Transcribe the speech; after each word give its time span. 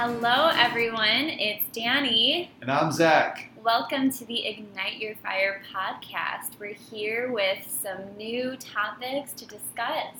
Hello, 0.00 0.52
everyone. 0.54 1.28
It's 1.28 1.64
Danny. 1.72 2.52
And 2.60 2.70
I'm 2.70 2.92
Zach. 2.92 3.50
Welcome 3.64 4.12
to 4.12 4.24
the 4.26 4.46
Ignite 4.46 4.98
Your 4.98 5.16
Fire 5.16 5.60
podcast. 5.74 6.50
We're 6.60 6.74
here 6.74 7.32
with 7.32 7.68
some 7.68 8.16
new 8.16 8.56
topics 8.58 9.32
to 9.32 9.44
discuss. 9.44 10.14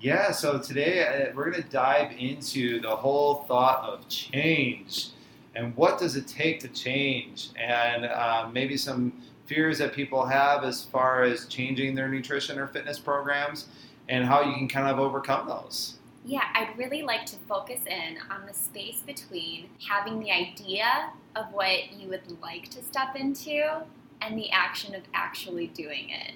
Yeah, 0.00 0.30
so 0.30 0.58
today 0.58 1.06
uh, 1.06 1.34
we're 1.36 1.50
going 1.50 1.62
to 1.62 1.68
dive 1.68 2.12
into 2.16 2.80
the 2.80 2.96
whole 2.96 3.44
thought 3.46 3.84
of 3.84 4.08
change 4.08 5.08
and 5.54 5.76
what 5.76 5.98
does 5.98 6.16
it 6.16 6.26
take 6.26 6.60
to 6.60 6.68
change, 6.68 7.50
and 7.54 8.06
uh, 8.06 8.48
maybe 8.50 8.78
some 8.78 9.12
fears 9.44 9.76
that 9.76 9.92
people 9.92 10.24
have 10.24 10.64
as 10.64 10.84
far 10.84 11.24
as 11.24 11.44
changing 11.48 11.94
their 11.94 12.08
nutrition 12.08 12.58
or 12.58 12.66
fitness 12.66 12.98
programs, 12.98 13.66
and 14.08 14.24
how 14.24 14.40
you 14.40 14.54
can 14.54 14.68
kind 14.68 14.88
of 14.88 14.98
overcome 14.98 15.46
those. 15.46 15.97
Yeah, 16.28 16.42
I'd 16.52 16.76
really 16.76 17.00
like 17.00 17.24
to 17.26 17.36
focus 17.48 17.80
in 17.86 18.18
on 18.30 18.44
the 18.46 18.52
space 18.52 19.00
between 19.00 19.70
having 19.88 20.20
the 20.20 20.30
idea 20.30 21.10
of 21.34 21.46
what 21.54 21.90
you 21.94 22.10
would 22.10 22.38
like 22.42 22.68
to 22.68 22.82
step 22.82 23.16
into 23.16 23.80
and 24.20 24.38
the 24.38 24.50
action 24.50 24.94
of 24.94 25.00
actually 25.14 25.68
doing 25.68 26.10
it. 26.10 26.34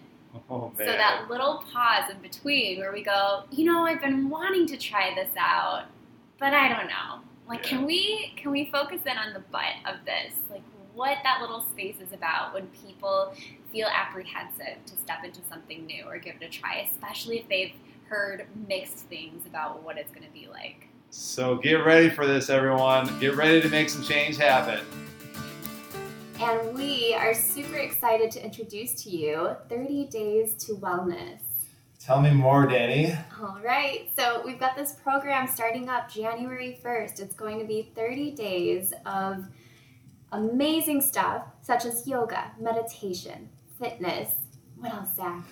Oh, 0.49 0.73
so 0.79 0.87
that 0.87 1.27
little 1.29 1.63
pause 1.71 2.09
in 2.11 2.23
between 2.23 2.79
where 2.79 2.91
we 2.91 3.03
go, 3.05 3.43
you 3.51 3.67
know, 3.71 3.85
I've 3.85 4.01
been 4.01 4.31
wanting 4.31 4.67
to 4.69 4.79
try 4.79 5.15
this 5.15 5.29
out, 5.37 5.85
but 6.39 6.55
I 6.55 6.69
don't 6.69 6.87
know. 6.89 7.21
Like, 7.47 7.63
Yeah. 7.65 7.77
can 7.77 7.85
we 7.85 8.33
can 8.37 8.51
we 8.51 8.71
focus 8.73 9.03
in 9.05 9.19
on 9.19 9.35
the 9.35 9.41
butt 9.41 9.75
of 9.85 10.07
this? 10.07 10.37
Like, 10.49 10.63
what 10.95 11.19
that 11.23 11.43
little 11.43 11.61
space 11.61 11.97
is 12.01 12.15
about 12.15 12.55
when 12.55 12.67
people 12.69 13.35
feel 13.71 13.89
apprehensive 13.89 14.83
to 14.87 14.97
step 14.97 15.23
into 15.23 15.41
something 15.51 15.85
new 15.85 16.05
or 16.05 16.17
give 16.17 16.37
it 16.41 16.45
a 16.47 16.49
try, 16.49 16.77
especially 16.91 17.41
if 17.41 17.49
they've 17.49 17.75
heard 18.13 18.47
mixed 18.69 18.99
things 19.09 19.47
about 19.47 19.83
what 19.83 19.97
it's 19.97 20.13
going 20.13 20.27
to 20.27 20.33
be 20.33 20.47
like. 20.47 20.87
So 21.09 21.57
get 21.57 21.77
ready 21.77 22.11
for 22.11 22.27
this, 22.27 22.51
everyone. 22.51 23.19
Get 23.21 23.37
ready 23.37 23.63
to 23.63 23.71
make 23.71 23.89
some 23.89 24.03
change 24.03 24.37
happen. 24.37 24.81
And 26.39 26.75
we 26.75 27.15
are 27.15 27.33
super 27.33 27.77
excited 27.77 28.31
to 28.33 28.45
introduce 28.45 29.03
to 29.05 29.11
you 29.11 29.57
30 29.71 30.09
Days 30.09 30.55
to 30.67 30.75
Wellness. 30.75 31.39
Tell 31.99 32.21
me 32.21 32.33
more, 32.33 32.67
Danny. 32.67 33.17
All 33.41 33.61
right, 33.65 34.11
so 34.15 34.43
we've 34.45 34.61
got 34.61 34.77
this 34.77 34.93
program 34.93 35.47
starting 35.47 35.89
up 35.89 36.13
January 36.13 36.79
1st. 36.85 37.19
It's 37.19 37.35
going 37.35 37.61
to 37.61 37.65
be 37.65 37.93
30 37.95 38.33
days 38.33 38.93
of 39.07 39.47
amazing 40.33 41.01
stuff 41.01 41.45
such 41.63 41.87
as 41.87 42.07
yoga, 42.07 42.51
meditation, 42.61 43.49
fitness. 43.81 44.33
What 44.77 44.93
else, 44.93 45.17
Zach? 45.17 45.45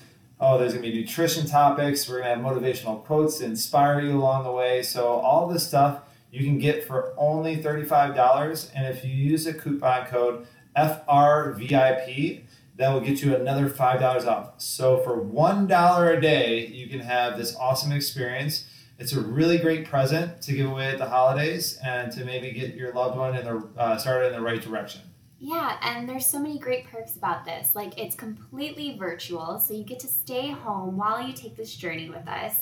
Oh, 0.43 0.57
there's 0.57 0.73
gonna 0.73 0.87
be 0.87 0.95
nutrition 0.95 1.47
topics. 1.47 2.09
We're 2.09 2.21
gonna 2.23 2.35
have 2.35 2.39
motivational 2.39 3.05
quotes 3.05 3.39
to 3.39 3.45
inspire 3.45 4.01
you 4.01 4.17
along 4.17 4.45
the 4.45 4.53
way. 4.53 4.83
So 4.83 5.07
all 5.07 5.47
this 5.47 5.67
stuff 5.67 6.01
you 6.33 6.45
can 6.45 6.59
get 6.59 6.83
for 6.83 7.13
only 7.19 7.57
thirty-five 7.57 8.15
dollars, 8.15 8.71
and 8.75 8.87
if 8.87 9.05
you 9.05 9.11
use 9.11 9.47
a 9.47 9.53
coupon 9.53 10.07
code 10.07 10.47
FRVIP, 10.75 12.45
that 12.77 12.89
will 12.91 13.01
get 13.01 13.21
you 13.21 13.37
another 13.37 13.69
five 13.69 14.01
dollars 14.01 14.25
off. 14.25 14.59
So 14.63 14.97
for 14.99 15.21
one 15.21 15.67
dollar 15.67 16.11
a 16.11 16.21
day, 16.21 16.67
you 16.69 16.89
can 16.89 17.01
have 17.01 17.37
this 17.37 17.55
awesome 17.57 17.93
experience. 17.93 18.65
It's 18.99 19.13
a 19.13 19.21
really 19.21 19.59
great 19.59 19.85
present 19.85 20.41
to 20.43 20.53
give 20.55 20.71
away 20.71 20.87
at 20.87 20.97
the 20.99 21.09
holidays, 21.09 21.79
and 21.85 22.11
to 22.13 22.25
maybe 22.25 22.53
get 22.53 22.75
your 22.77 22.95
loved 22.95 23.19
one 23.19 23.37
in 23.37 23.45
the 23.45 23.69
uh, 23.77 23.99
started 23.99 24.29
in 24.29 24.33
the 24.33 24.41
right 24.41 24.63
direction. 24.63 25.03
Yeah, 25.43 25.79
and 25.83 26.07
there's 26.07 26.27
so 26.27 26.39
many 26.39 26.59
great 26.59 26.87
perks 26.87 27.17
about 27.17 27.47
this. 27.47 27.75
Like, 27.75 27.99
it's 27.99 28.15
completely 28.15 28.99
virtual, 28.99 29.59
so 29.59 29.73
you 29.73 29.85
get 29.85 29.99
to 30.01 30.07
stay 30.07 30.51
home 30.51 30.99
while 30.99 31.27
you 31.27 31.33
take 31.33 31.57
this 31.57 31.75
journey 31.75 32.11
with 32.11 32.29
us. 32.29 32.57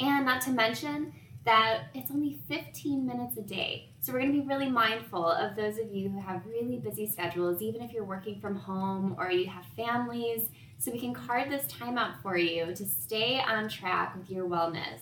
And 0.00 0.26
not 0.26 0.40
to 0.42 0.50
mention 0.50 1.12
that 1.44 1.84
it's 1.94 2.10
only 2.10 2.40
15 2.48 3.06
minutes 3.06 3.36
a 3.36 3.42
day. 3.42 3.90
So, 4.00 4.12
we're 4.12 4.20
going 4.20 4.32
to 4.34 4.40
be 4.40 4.46
really 4.46 4.68
mindful 4.68 5.24
of 5.24 5.54
those 5.54 5.78
of 5.78 5.92
you 5.94 6.08
who 6.08 6.20
have 6.20 6.44
really 6.46 6.78
busy 6.78 7.06
schedules, 7.06 7.62
even 7.62 7.80
if 7.80 7.92
you're 7.92 8.04
working 8.04 8.40
from 8.40 8.56
home 8.56 9.14
or 9.18 9.30
you 9.30 9.46
have 9.46 9.64
families. 9.76 10.48
So, 10.78 10.90
we 10.90 10.98
can 10.98 11.14
carve 11.14 11.48
this 11.48 11.68
time 11.68 11.96
out 11.96 12.20
for 12.22 12.36
you 12.36 12.74
to 12.74 12.84
stay 12.84 13.38
on 13.40 13.68
track 13.68 14.16
with 14.16 14.28
your 14.28 14.48
wellness. 14.48 15.00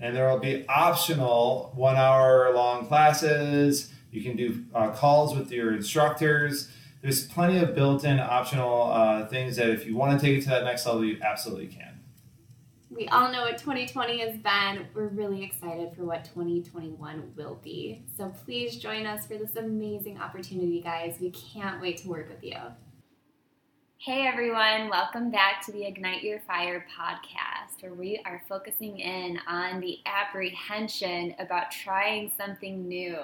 and 0.00 0.14
there 0.14 0.28
will 0.28 0.38
be 0.38 0.64
optional 0.68 1.72
one 1.74 1.96
hour 1.96 2.52
long 2.54 2.86
classes. 2.86 3.92
You 4.10 4.22
can 4.22 4.36
do 4.36 4.64
uh, 4.74 4.90
calls 4.90 5.36
with 5.36 5.50
your 5.50 5.74
instructors. 5.74 6.70
There's 7.02 7.26
plenty 7.26 7.58
of 7.58 7.74
built 7.74 8.04
in 8.04 8.18
optional 8.18 8.90
uh, 8.90 9.26
things 9.26 9.56
that 9.56 9.68
if 9.68 9.86
you 9.86 9.96
want 9.96 10.18
to 10.18 10.26
take 10.26 10.38
it 10.38 10.42
to 10.42 10.48
that 10.50 10.64
next 10.64 10.86
level, 10.86 11.04
you 11.04 11.18
absolutely 11.22 11.68
can. 11.68 12.00
We 12.90 13.06
all 13.08 13.30
know 13.30 13.42
what 13.42 13.58
2020 13.58 14.18
has 14.20 14.36
been. 14.38 14.86
We're 14.94 15.08
really 15.08 15.44
excited 15.44 15.94
for 15.94 16.04
what 16.04 16.24
2021 16.24 17.32
will 17.36 17.60
be. 17.62 18.02
So 18.16 18.32
please 18.44 18.76
join 18.76 19.06
us 19.06 19.26
for 19.26 19.36
this 19.36 19.56
amazing 19.56 20.18
opportunity, 20.18 20.80
guys. 20.80 21.18
We 21.20 21.30
can't 21.30 21.80
wait 21.80 21.98
to 21.98 22.08
work 22.08 22.28
with 22.30 22.42
you. 22.42 22.56
Hey 23.98 24.26
everyone, 24.26 24.88
welcome 24.88 25.30
back 25.30 25.60
to 25.66 25.72
the 25.72 25.84
Ignite 25.84 26.22
Your 26.22 26.40
Fire 26.40 26.86
podcast, 26.98 27.82
where 27.82 27.94
we 27.94 28.22
are 28.24 28.42
focusing 28.48 29.00
in 29.00 29.38
on 29.46 29.80
the 29.80 29.98
apprehension 30.06 31.34
about 31.40 31.72
trying 31.72 32.30
something 32.38 32.88
new. 32.88 33.18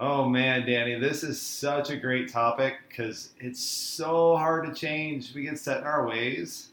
Oh 0.00 0.28
man, 0.28 0.64
Danny, 0.64 0.94
this 0.94 1.24
is 1.24 1.42
such 1.42 1.90
a 1.90 1.96
great 1.96 2.30
topic 2.30 2.74
because 2.88 3.30
it's 3.40 3.60
so 3.60 4.36
hard 4.36 4.66
to 4.66 4.72
change. 4.72 5.34
We 5.34 5.42
get 5.42 5.58
set 5.58 5.78
in 5.78 5.84
our 5.88 6.06
ways, 6.06 6.68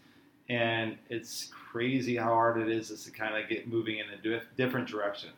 and 0.48 0.96
it's 1.10 1.50
crazy 1.72 2.18
how 2.18 2.30
hard 2.30 2.62
it 2.62 2.70
is 2.70 2.90
just 2.90 3.06
to 3.06 3.12
kind 3.12 3.36
of 3.36 3.50
get 3.50 3.68
moving 3.68 3.98
in 3.98 4.06
a 4.14 4.42
different 4.56 4.88
direction. 4.88 5.32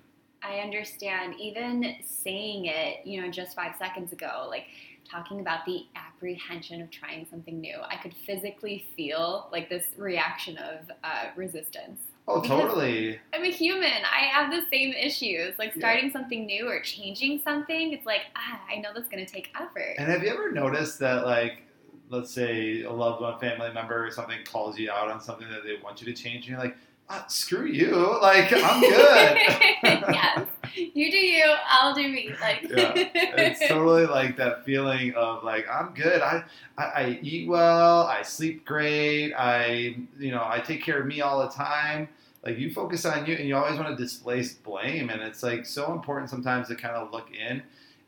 I 0.43 0.59
understand. 0.59 1.35
Even 1.39 1.95
saying 2.03 2.65
it, 2.65 3.05
you 3.05 3.21
know, 3.21 3.31
just 3.31 3.55
five 3.55 3.75
seconds 3.77 4.11
ago, 4.11 4.47
like 4.49 4.65
talking 5.09 5.39
about 5.39 5.65
the 5.65 5.85
apprehension 5.95 6.81
of 6.81 6.91
trying 6.91 7.25
something 7.29 7.61
new, 7.61 7.77
I 7.89 7.95
could 7.95 8.13
physically 8.13 8.85
feel 8.97 9.47
like 9.49 9.69
this 9.69 9.85
reaction 9.97 10.57
of 10.57 10.91
uh, 11.05 11.27
resistance. 11.37 12.01
Oh, 12.29 12.41
Because- 12.41 12.59
totally. 12.61 13.19
I'm 13.33 13.43
a 13.43 13.49
human. 13.51 14.03
I 14.03 14.25
have 14.25 14.51
the 14.51 14.61
same 14.69 14.93
issues. 14.93 15.57
Like 15.57 15.73
Yeah. 15.75 15.79
starting 15.79 16.11
something 16.11 16.45
new 16.45 16.67
or 16.67 16.81
changing 16.81 17.39
something, 17.39 17.93
it's 17.93 18.05
like, 18.05 18.21
ah, 18.35 18.59
I 18.69 18.77
know 18.77 18.89
that's 18.93 19.07
going 19.07 19.25
to 19.25 19.31
take 19.31 19.49
effort. 19.59 19.95
And 19.97 20.09
have 20.11 20.21
you 20.23 20.29
ever 20.29 20.51
noticed 20.51 20.99
that, 20.99 21.25
like, 21.25 21.63
let's 22.09 22.31
say 22.33 22.81
a 22.83 22.91
loved 22.91 23.21
one, 23.21 23.39
family 23.39 23.71
member, 23.73 24.05
or 24.05 24.11
something 24.11 24.39
calls 24.45 24.77
you 24.77 24.91
out 24.91 25.09
on 25.09 25.21
something 25.21 25.49
that 25.49 25.63
they 25.63 25.77
want 25.83 26.01
you 26.01 26.13
to 26.13 26.21
change, 26.21 26.45
and 26.45 26.45
you're 26.47 26.59
like, 26.59 26.75
ah, 27.09 27.25
screw 27.27 27.65
you, 27.65 28.19
like 28.21 28.51
I'm 28.53 28.81
good. 28.81 29.37
yes. 29.83 30.47
You 30.75 31.09
do 31.11 31.17
you, 31.17 31.45
I'll 31.67 31.93
do 31.95 32.07
me. 32.07 32.33
Like, 32.39 32.61
Yeah, 32.69 32.93
it's 32.95 33.67
totally 33.67 34.05
like 34.05 34.37
that 34.37 34.63
feeling 34.65 35.13
of 35.15 35.43
like 35.43 35.67
I'm 35.69 35.93
good. 35.93 36.21
I, 36.21 36.43
I 36.77 36.83
I 36.83 37.19
eat 37.21 37.47
well. 37.47 38.03
I 38.03 38.21
sleep 38.21 38.65
great. 38.65 39.33
I 39.33 39.97
you 40.19 40.31
know 40.31 40.43
I 40.45 40.59
take 40.59 40.83
care 40.83 40.99
of 40.99 41.07
me 41.07 41.21
all 41.21 41.39
the 41.39 41.49
time. 41.49 42.09
Like 42.43 42.57
you 42.59 42.71
focus 42.73 43.05
on 43.05 43.25
you, 43.25 43.35
and 43.35 43.47
you 43.47 43.55
always 43.55 43.77
want 43.79 43.89
to 43.89 43.95
displace 44.01 44.53
blame, 44.53 45.09
and 45.09 45.21
it's 45.21 45.41
like 45.43 45.65
so 45.65 45.91
important 45.93 46.29
sometimes 46.29 46.67
to 46.67 46.75
kind 46.75 46.95
of 46.95 47.11
look 47.11 47.29
in. 47.33 47.63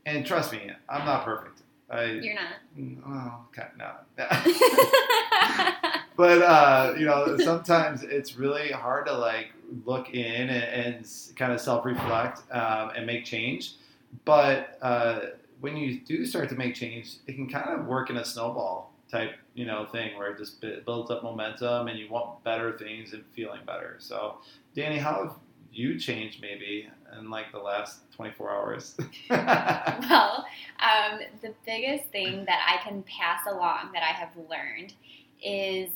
And 0.06 0.26
trust 0.26 0.52
me, 0.52 0.72
I'm 0.88 1.06
not 1.06 1.26
perfect. 1.26 1.62
I 1.90 2.04
You're 2.06 2.36
not. 2.36 2.54
oh 3.08 3.46
okay 3.50 3.68
no. 3.78 5.90
But 6.20 6.42
uh, 6.42 6.96
you 6.98 7.06
know 7.06 7.38
sometimes 7.38 8.04
it's 8.04 8.36
really 8.36 8.74
hard 8.74 9.06
to 9.08 9.14
like 9.14 9.54
look 9.86 10.10
in 10.14 10.50
and, 10.50 10.52
and 10.52 11.08
kind 11.38 11.54
of 11.54 11.62
self-reflect 11.62 12.42
um, 12.52 12.92
and 12.94 13.08
make 13.08 13.24
change. 13.24 13.76
But 14.26 14.78
uh, 14.82 15.20
when 15.62 15.78
you 15.78 16.02
do 16.02 16.26
start 16.26 16.50
to 16.50 16.56
make 16.56 16.76
change 16.76 17.16
it 17.26 17.36
can 17.36 17.48
kind 17.48 17.70
of 17.70 17.86
work 17.86 18.10
in 18.10 18.18
a 18.18 18.26
snowball 18.26 18.92
type 19.10 19.32
you 19.54 19.66
know 19.66 19.86
thing 19.86 20.18
where 20.18 20.32
it 20.32 20.38
just 20.38 20.60
bu- 20.60 20.82
builds 20.82 21.10
up 21.10 21.24
momentum 21.24 21.88
and 21.88 21.98
you 21.98 22.10
want 22.10 22.44
better 22.44 22.78
things 22.78 23.14
and 23.14 23.24
feeling 23.34 23.62
better. 23.66 23.96
So 24.00 24.40
danny 24.76 24.98
how 24.98 25.24
have 25.24 25.36
you 25.72 25.98
changed 25.98 26.42
maybe 26.42 26.90
in 27.18 27.30
like 27.30 27.54
the 27.54 27.60
last 27.60 28.12
24 28.12 28.52
hours? 28.52 28.98
Well, 29.30 30.46
um, 30.80 31.20
the 31.42 31.54
biggest 31.66 32.10
thing 32.10 32.44
that 32.46 32.60
I 32.68 32.84
can 32.84 33.04
pass 33.04 33.42
along 33.48 33.92
that 33.94 34.04
I 34.04 34.12
have 34.12 34.32
learned 34.50 34.94
is 35.42 35.90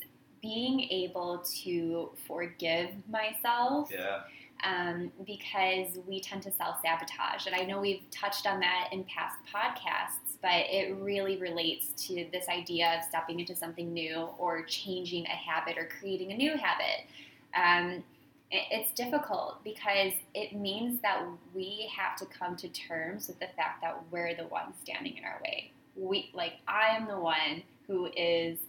being 0.44 0.81
able 0.92 1.44
to 1.63 2.12
forgive 2.28 2.90
myself 3.10 3.90
yeah 3.92 4.19
um, 4.63 5.12
because 5.25 6.00
we 6.07 6.19
tend 6.19 6.42
to 6.44 6.51
self 6.51 6.78
sabotage. 6.81 7.45
And 7.48 7.56
I 7.56 7.63
know 7.63 7.81
we've 7.81 8.04
touched 8.12 8.48
on 8.48 8.60
that 8.62 8.90
in 8.92 9.04
past 9.06 9.38
podcasts, 9.54 10.38
but 10.42 10.66
it 10.69 10.95
really 11.00 11.38
relates 11.38 11.90
to 12.07 12.25
this 12.31 12.48
idea 12.50 12.98
of 12.98 13.04
stepping 13.04 13.40
into 13.40 13.56
something 13.56 13.94
new 13.94 14.30
or 14.38 14.63
changing 14.63 15.25
a 15.25 15.30
habit 15.30 15.78
or 15.78 15.90
creating 16.00 16.31
a 16.31 16.38
new 16.38 16.56
habit. 16.57 17.06
Um, 17.56 18.04
it's 18.51 18.92
difficult 18.94 19.63
because 19.63 20.13
it 20.36 20.56
means 20.56 21.01
that 21.01 21.25
we 21.56 21.90
have 21.95 22.16
to 22.18 22.25
come 22.25 22.56
to 22.57 22.68
terms 22.69 23.28
with 23.28 23.40
the 23.40 23.48
fact 23.56 23.81
that 23.81 23.98
we're 24.12 24.36
the 24.36 24.44
one 24.44 24.74
standing 24.84 25.18
in 25.18 25.25
our 25.25 25.42
way. 25.44 25.72
We 25.95 26.30
like 26.34 26.54
I 26.68 26.95
am 26.95 27.07
the 27.07 27.19
one 27.19 27.63
who 27.88 28.10
is 28.16 28.60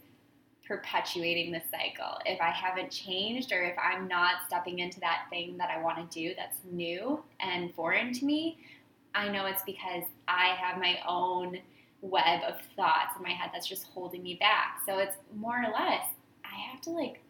perpetuating 0.66 1.52
the 1.52 1.62
cycle. 1.70 2.18
If 2.24 2.40
I 2.40 2.50
haven't 2.50 2.90
changed 2.90 3.52
or 3.52 3.62
if 3.62 3.76
I'm 3.78 4.08
not 4.08 4.36
stepping 4.46 4.78
into 4.78 5.00
that 5.00 5.26
thing 5.30 5.56
that 5.58 5.70
I 5.70 5.80
want 5.82 6.10
to 6.10 6.18
do 6.18 6.34
that's 6.36 6.58
new 6.70 7.22
and 7.40 7.74
foreign 7.74 8.12
to 8.14 8.24
me, 8.24 8.58
I 9.14 9.28
know 9.28 9.46
it's 9.46 9.62
because 9.62 10.04
I 10.26 10.54
have 10.58 10.78
my 10.78 10.98
own 11.06 11.58
web 12.00 12.42
of 12.46 12.60
thoughts 12.76 13.16
in 13.16 13.22
my 13.22 13.30
head 13.30 13.50
that's 13.52 13.66
just 13.66 13.84
holding 13.94 14.22
me 14.22 14.34
back. 14.34 14.80
So 14.86 14.98
it's 14.98 15.16
more 15.36 15.58
or 15.58 15.72
less, 15.72 16.06
I 16.44 16.58
have 16.70 16.80
to 16.82 16.90
like, 16.90 17.20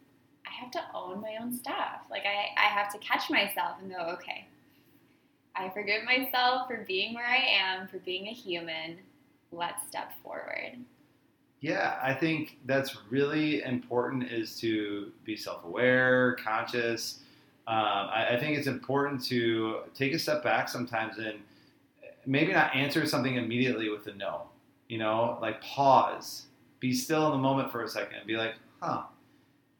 I 0.47 0.51
have 0.51 0.71
to 0.71 0.81
own 0.93 1.21
my 1.21 1.35
own 1.41 1.53
stuff. 1.53 2.01
Like 2.09 2.23
I, 2.25 2.59
I 2.59 2.67
have 2.67 2.91
to 2.93 2.97
catch 2.99 3.29
myself 3.29 3.77
and 3.81 3.91
go, 3.91 3.99
okay, 4.13 4.47
I 5.55 5.69
forgive 5.69 6.03
myself 6.03 6.67
for 6.67 6.83
being 6.87 7.13
where 7.13 7.27
I 7.27 7.37
am, 7.37 7.87
for 7.87 7.99
being 7.99 8.27
a 8.27 8.33
human. 8.33 8.97
Let's 9.51 9.85
step 9.87 10.11
forward. 10.21 10.77
Yeah, 11.65 11.97
I 11.99 12.13
think 12.13 12.59
that's 12.67 12.95
really 13.09 13.63
important 13.63 14.31
is 14.31 14.59
to 14.59 15.11
be 15.23 15.35
self-aware, 15.35 16.35
conscious. 16.35 17.21
Um, 17.65 17.75
I, 17.75 18.27
I 18.33 18.39
think 18.39 18.55
it's 18.55 18.67
important 18.67 19.25
to 19.25 19.79
take 19.95 20.13
a 20.13 20.19
step 20.19 20.43
back 20.43 20.69
sometimes 20.69 21.17
and 21.17 21.39
maybe 22.27 22.53
not 22.53 22.75
answer 22.75 23.03
something 23.07 23.37
immediately 23.37 23.89
with 23.89 24.05
a 24.05 24.13
no. 24.13 24.43
You 24.89 24.99
know, 24.99 25.39
like 25.41 25.59
pause, 25.59 26.43
be 26.79 26.93
still 26.93 27.25
in 27.25 27.31
the 27.31 27.39
moment 27.39 27.71
for 27.71 27.81
a 27.81 27.87
second, 27.87 28.17
and 28.17 28.27
be 28.27 28.37
like, 28.37 28.53
huh, 28.79 29.01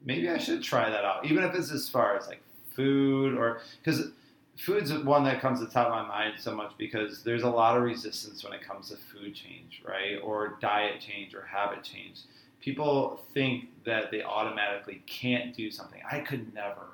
maybe 0.03 0.27
I 0.27 0.39
should 0.39 0.63
try 0.63 0.89
that 0.89 1.05
out, 1.05 1.23
even 1.27 1.43
if 1.43 1.53
it's 1.53 1.71
as 1.71 1.87
far 1.87 2.17
as 2.17 2.25
like 2.25 2.41
food 2.75 3.37
or 3.37 3.61
because 3.83 4.07
food's 4.57 4.93
one 4.93 5.23
that 5.25 5.41
comes 5.41 5.59
to 5.59 5.65
the 5.65 5.71
top 5.71 5.87
of 5.87 5.93
my 5.93 6.07
mind 6.07 6.35
so 6.39 6.55
much 6.55 6.71
because 6.77 7.23
there's 7.23 7.43
a 7.43 7.49
lot 7.49 7.77
of 7.77 7.83
resistance 7.83 8.43
when 8.43 8.53
it 8.53 8.61
comes 8.61 8.89
to 8.89 8.97
food 8.97 9.35
change, 9.35 9.81
right? 9.85 10.17
Or 10.23 10.57
diet 10.61 11.01
change 11.01 11.35
or 11.35 11.41
habit 11.41 11.83
change. 11.83 12.21
People 12.61 13.21
think 13.33 13.65
that 13.85 14.11
they 14.11 14.23
automatically 14.23 15.03
can't 15.05 15.55
do 15.55 15.69
something. 15.69 16.01
I 16.09 16.19
could 16.19 16.53
never. 16.53 16.87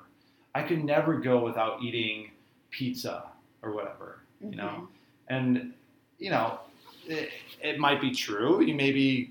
I 0.54 0.62
could 0.62 0.84
never 0.84 1.18
go 1.18 1.42
without 1.42 1.82
eating 1.82 2.30
pizza 2.70 3.24
or 3.62 3.72
whatever, 3.72 4.18
you 4.40 4.48
mm-hmm. 4.48 4.58
know? 4.58 4.88
And, 5.28 5.72
you 6.18 6.30
know, 6.30 6.58
it, 7.06 7.30
it 7.62 7.78
might 7.78 8.00
be 8.00 8.10
true. 8.10 8.62
You 8.62 8.74
maybe 8.74 9.30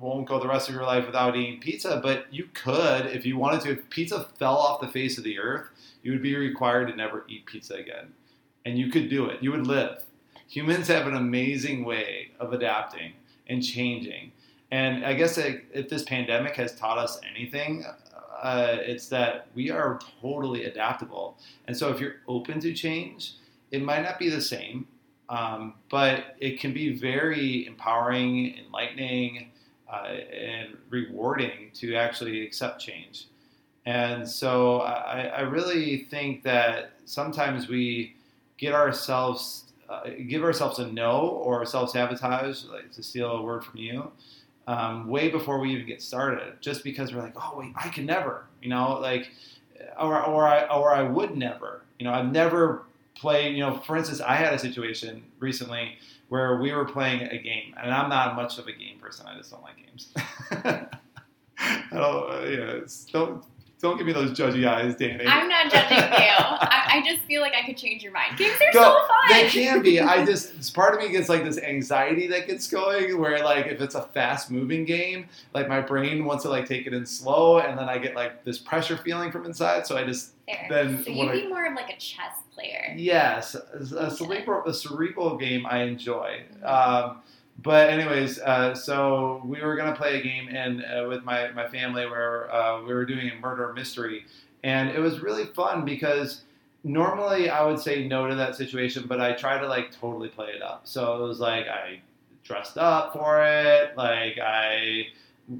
won't 0.00 0.26
go 0.26 0.40
the 0.40 0.48
rest 0.48 0.68
of 0.68 0.74
your 0.74 0.84
life 0.84 1.06
without 1.06 1.36
eating 1.36 1.60
pizza, 1.60 2.00
but 2.02 2.26
you 2.32 2.48
could 2.54 3.06
if 3.06 3.26
you 3.26 3.36
wanted 3.36 3.60
to. 3.62 3.70
If 3.72 3.90
pizza 3.90 4.26
fell 4.38 4.56
off 4.56 4.80
the 4.80 4.88
face 4.88 5.18
of 5.18 5.24
the 5.24 5.38
earth, 5.38 5.68
you 6.02 6.12
would 6.12 6.22
be 6.22 6.36
required 6.36 6.88
to 6.88 6.96
never 6.96 7.24
eat 7.28 7.46
pizza 7.46 7.74
again. 7.74 8.12
And 8.64 8.78
you 8.78 8.90
could 8.90 9.08
do 9.08 9.26
it. 9.26 9.42
You 9.42 9.52
would 9.52 9.66
live. 9.66 10.04
Humans 10.48 10.88
have 10.88 11.06
an 11.06 11.14
amazing 11.14 11.84
way 11.84 12.32
of 12.40 12.52
adapting 12.52 13.12
and 13.48 13.62
changing. 13.62 14.32
And 14.70 15.04
I 15.04 15.14
guess 15.14 15.38
if 15.38 15.88
this 15.88 16.02
pandemic 16.04 16.56
has 16.56 16.74
taught 16.76 16.98
us 16.98 17.20
anything, 17.28 17.84
uh, 18.42 18.76
it's 18.80 19.08
that 19.08 19.48
we 19.54 19.70
are 19.70 20.00
totally 20.22 20.64
adaptable. 20.64 21.36
And 21.66 21.76
so 21.76 21.90
if 21.90 22.00
you're 22.00 22.16
open 22.26 22.60
to 22.60 22.72
change, 22.72 23.34
it 23.70 23.82
might 23.82 24.02
not 24.02 24.18
be 24.18 24.28
the 24.28 24.40
same, 24.40 24.86
um, 25.28 25.74
but 25.90 26.36
it 26.38 26.58
can 26.58 26.72
be 26.72 26.96
very 26.96 27.66
empowering, 27.66 28.56
enlightening, 28.58 29.50
uh, 29.90 30.04
and 30.04 30.76
rewarding 30.88 31.70
to 31.74 31.96
actually 31.96 32.44
accept 32.46 32.80
change. 32.80 33.26
And 33.86 34.28
so 34.28 34.80
I, 34.82 35.22
I 35.22 35.40
really 35.40 36.06
think 36.10 36.42
that 36.44 36.92
sometimes 37.06 37.68
we 37.68 38.14
get 38.58 38.74
ourselves, 38.74 39.72
uh, 39.88 40.02
give 40.28 40.44
ourselves 40.44 40.78
a 40.78 40.86
no 40.86 41.20
or 41.20 41.64
self 41.64 41.90
sabotage, 41.90 42.64
like 42.66 42.92
to 42.92 43.02
steal 43.02 43.30
a 43.32 43.42
word 43.42 43.64
from 43.64 43.78
you, 43.80 44.12
um, 44.66 45.08
way 45.08 45.28
before 45.28 45.58
we 45.58 45.72
even 45.72 45.86
get 45.86 46.02
started, 46.02 46.54
just 46.60 46.84
because 46.84 47.12
we're 47.12 47.22
like, 47.22 47.34
oh 47.36 47.54
wait, 47.58 47.72
I 47.74 47.88
can 47.88 48.06
never, 48.06 48.44
you 48.62 48.68
know, 48.68 48.98
like, 49.00 49.30
or 49.98 50.22
or 50.22 50.46
I 50.46 50.66
or 50.66 50.94
I 50.94 51.02
would 51.02 51.36
never, 51.36 51.82
you 51.98 52.04
know, 52.04 52.12
I've 52.12 52.30
never 52.30 52.82
played, 53.14 53.56
you 53.56 53.60
know, 53.60 53.78
for 53.78 53.96
instance, 53.96 54.20
I 54.20 54.36
had 54.36 54.52
a 54.54 54.58
situation 54.58 55.22
recently 55.40 55.98
where 56.30 56.56
we 56.56 56.72
were 56.72 56.84
playing 56.84 57.22
a 57.22 57.38
game, 57.38 57.74
and 57.80 57.92
I'm 57.92 58.08
not 58.08 58.36
much 58.36 58.58
of 58.58 58.66
a 58.66 58.72
game 58.72 58.98
person. 59.00 59.26
I 59.26 59.36
just 59.36 59.50
don't 59.50 59.62
like 59.62 59.76
games. 59.76 60.12
I 61.58 61.86
don't, 61.92 62.30
uh, 62.30 62.46
yeah, 62.48 62.80
don't 63.12 63.44
don't 63.80 63.96
give 63.96 64.06
me 64.06 64.12
those 64.12 64.30
judgy 64.30 64.68
eyes, 64.68 64.94
Danny. 64.94 65.26
I'm 65.26 65.48
not 65.48 65.70
judging 65.70 65.96
you. 65.98 66.04
I, 66.04 66.86
I, 66.92 67.02
just 67.02 67.22
feel 67.22 67.40
like 67.40 67.54
I 67.54 67.64
could 67.66 67.78
change 67.78 68.02
your 68.02 68.12
mind. 68.12 68.36
Games 68.36 68.56
are 68.60 68.74
no, 68.74 68.80
so 68.80 69.06
fun. 69.08 69.16
They 69.30 69.48
can 69.48 69.82
be. 69.82 70.00
I 70.00 70.24
just 70.26 70.74
part 70.74 70.94
of 70.94 71.00
me 71.00 71.10
gets 71.10 71.28
like 71.28 71.44
this 71.44 71.58
anxiety 71.58 72.26
that 72.28 72.46
gets 72.46 72.68
going 72.70 73.18
where 73.18 73.42
like 73.42 73.66
if 73.66 73.80
it's 73.80 73.94
a 73.94 74.02
fast 74.02 74.50
moving 74.50 74.84
game, 74.84 75.28
like 75.54 75.68
my 75.68 75.80
brain 75.80 76.24
wants 76.24 76.44
to 76.44 76.50
like 76.50 76.66
take 76.66 76.86
it 76.86 76.92
in 76.92 77.06
slow, 77.06 77.58
and 77.58 77.78
then 77.78 77.88
I 77.88 77.98
get 77.98 78.14
like 78.14 78.44
this 78.44 78.58
pressure 78.58 78.98
feeling 78.98 79.32
from 79.32 79.46
inside. 79.46 79.86
So 79.86 79.96
I 79.96 80.04
just 80.04 80.32
Fair. 80.46 80.66
then 80.68 81.02
so 81.02 81.10
you'd 81.10 81.32
be 81.32 81.48
more 81.48 81.66
of 81.66 81.74
like 81.74 81.90
a 81.90 81.96
chess 81.96 82.36
player. 82.60 82.94
Yes, 82.96 83.54
a 83.54 84.10
cerebral 84.10 84.64
a 84.66 84.74
cerebral 84.74 85.36
game 85.36 85.66
I 85.66 85.82
enjoy. 85.82 86.42
Mm-hmm. 86.62 86.66
Um, 86.66 87.22
but 87.62 87.90
anyways, 87.90 88.38
uh, 88.38 88.74
so 88.74 89.42
we 89.44 89.60
were 89.60 89.76
gonna 89.76 89.94
play 89.94 90.18
a 90.18 90.22
game 90.22 90.48
and 90.48 90.82
uh, 90.82 91.06
with 91.08 91.24
my, 91.24 91.50
my 91.52 91.68
family 91.68 92.06
where 92.06 92.52
uh, 92.52 92.80
we 92.82 92.94
were 92.94 93.04
doing 93.04 93.30
a 93.30 93.34
murder 93.40 93.72
mystery, 93.72 94.24
and 94.62 94.90
it 94.90 94.98
was 94.98 95.20
really 95.20 95.46
fun 95.46 95.84
because 95.84 96.42
normally 96.84 97.50
I 97.50 97.64
would 97.64 97.78
say 97.78 98.06
no 98.06 98.26
to 98.26 98.34
that 98.34 98.56
situation, 98.56 99.04
but 99.06 99.20
I 99.20 99.32
try 99.32 99.58
to 99.58 99.66
like 99.66 99.92
totally 99.92 100.28
play 100.28 100.48
it 100.48 100.62
up. 100.62 100.82
So 100.84 101.22
it 101.22 101.28
was 101.28 101.40
like 101.40 101.68
I 101.68 102.00
dressed 102.44 102.78
up 102.78 103.12
for 103.12 103.44
it, 103.44 103.96
like 103.96 104.38
I 104.38 105.08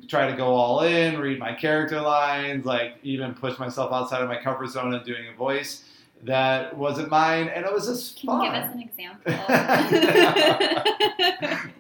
try 0.09 0.31
to 0.31 0.37
go 0.37 0.55
all 0.55 0.83
in, 0.83 1.19
read 1.19 1.39
my 1.39 1.53
character 1.53 2.01
lines, 2.01 2.65
like 2.65 2.95
even 3.03 3.35
push 3.35 3.59
myself 3.59 3.93
outside 3.93 4.23
of 4.23 4.29
my 4.29 4.41
comfort 4.41 4.69
zone 4.69 4.95
and 4.95 5.05
doing 5.05 5.27
a 5.33 5.37
voice 5.37 5.85
that 6.25 6.77
wasn't 6.77 7.09
mine, 7.09 7.49
and 7.49 7.65
it 7.65 7.73
was 7.73 7.87
just 7.87 8.19
Can 8.21 8.27
fun. 8.27 8.45
you 8.45 8.51
give 8.51 8.63
us 8.63 8.75
an 8.75 8.83
example? 8.83 9.33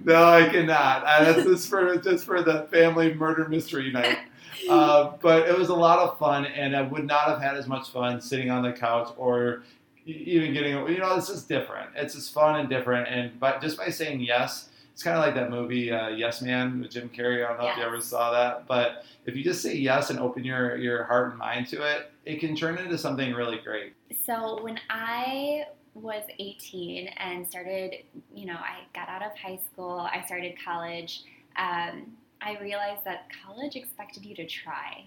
no, 0.04 0.24
I 0.24 0.48
cannot. 0.48 1.04
Uh, 1.04 1.24
that's 1.24 1.44
just 1.44 1.68
for 1.68 1.96
just 1.98 2.24
for 2.24 2.42
the 2.42 2.62
family 2.70 3.12
murder 3.14 3.48
mystery 3.48 3.92
night. 3.92 4.18
Uh, 4.68 5.16
but 5.22 5.48
it 5.48 5.56
was 5.56 5.70
a 5.70 5.74
lot 5.74 6.00
of 6.00 6.18
fun, 6.18 6.44
and 6.44 6.76
I 6.76 6.82
would 6.82 7.06
not 7.06 7.28
have 7.28 7.40
had 7.40 7.56
as 7.56 7.66
much 7.66 7.88
fun 7.88 8.20
sitting 8.20 8.50
on 8.50 8.62
the 8.62 8.72
couch 8.72 9.08
or 9.16 9.62
even 10.04 10.52
getting. 10.52 10.72
You 10.86 10.98
know, 10.98 11.16
this 11.16 11.30
is 11.30 11.44
different. 11.44 11.88
It's 11.96 12.12
just 12.14 12.34
fun 12.34 12.60
and 12.60 12.68
different, 12.68 13.08
and 13.08 13.40
but 13.40 13.62
just 13.62 13.78
by 13.78 13.88
saying 13.88 14.20
yes. 14.20 14.68
It's 14.92 15.02
kind 15.02 15.16
of 15.16 15.24
like 15.24 15.34
that 15.34 15.50
movie 15.50 15.90
uh, 15.90 16.08
Yes 16.08 16.42
Man 16.42 16.80
with 16.80 16.90
Jim 16.90 17.08
Carrey. 17.08 17.44
I 17.44 17.48
don't 17.48 17.58
know 17.58 17.64
yes. 17.64 17.74
if 17.76 17.78
you 17.78 17.86
ever 17.86 18.00
saw 18.00 18.30
that, 18.32 18.66
but 18.66 19.04
if 19.26 19.36
you 19.36 19.42
just 19.44 19.62
say 19.62 19.74
yes 19.74 20.10
and 20.10 20.18
open 20.18 20.44
your, 20.44 20.76
your 20.76 21.04
heart 21.04 21.30
and 21.30 21.38
mind 21.38 21.68
to 21.68 21.82
it, 21.82 22.10
it 22.24 22.40
can 22.40 22.54
turn 22.54 22.78
into 22.78 22.98
something 22.98 23.32
really 23.32 23.58
great. 23.58 23.94
So 24.26 24.62
when 24.62 24.78
I 24.90 25.64
was 25.94 26.22
18 26.38 27.08
and 27.08 27.48
started, 27.48 27.94
you 28.34 28.46
know, 28.46 28.54
I 28.56 28.80
got 28.94 29.08
out 29.08 29.22
of 29.22 29.36
high 29.36 29.58
school, 29.72 30.08
I 30.12 30.24
started 30.24 30.54
college, 30.64 31.24
um, 31.56 32.12
I 32.42 32.56
realized 32.60 33.04
that 33.04 33.28
college 33.44 33.76
expected 33.76 34.24
you 34.24 34.34
to 34.36 34.46
try. 34.46 35.06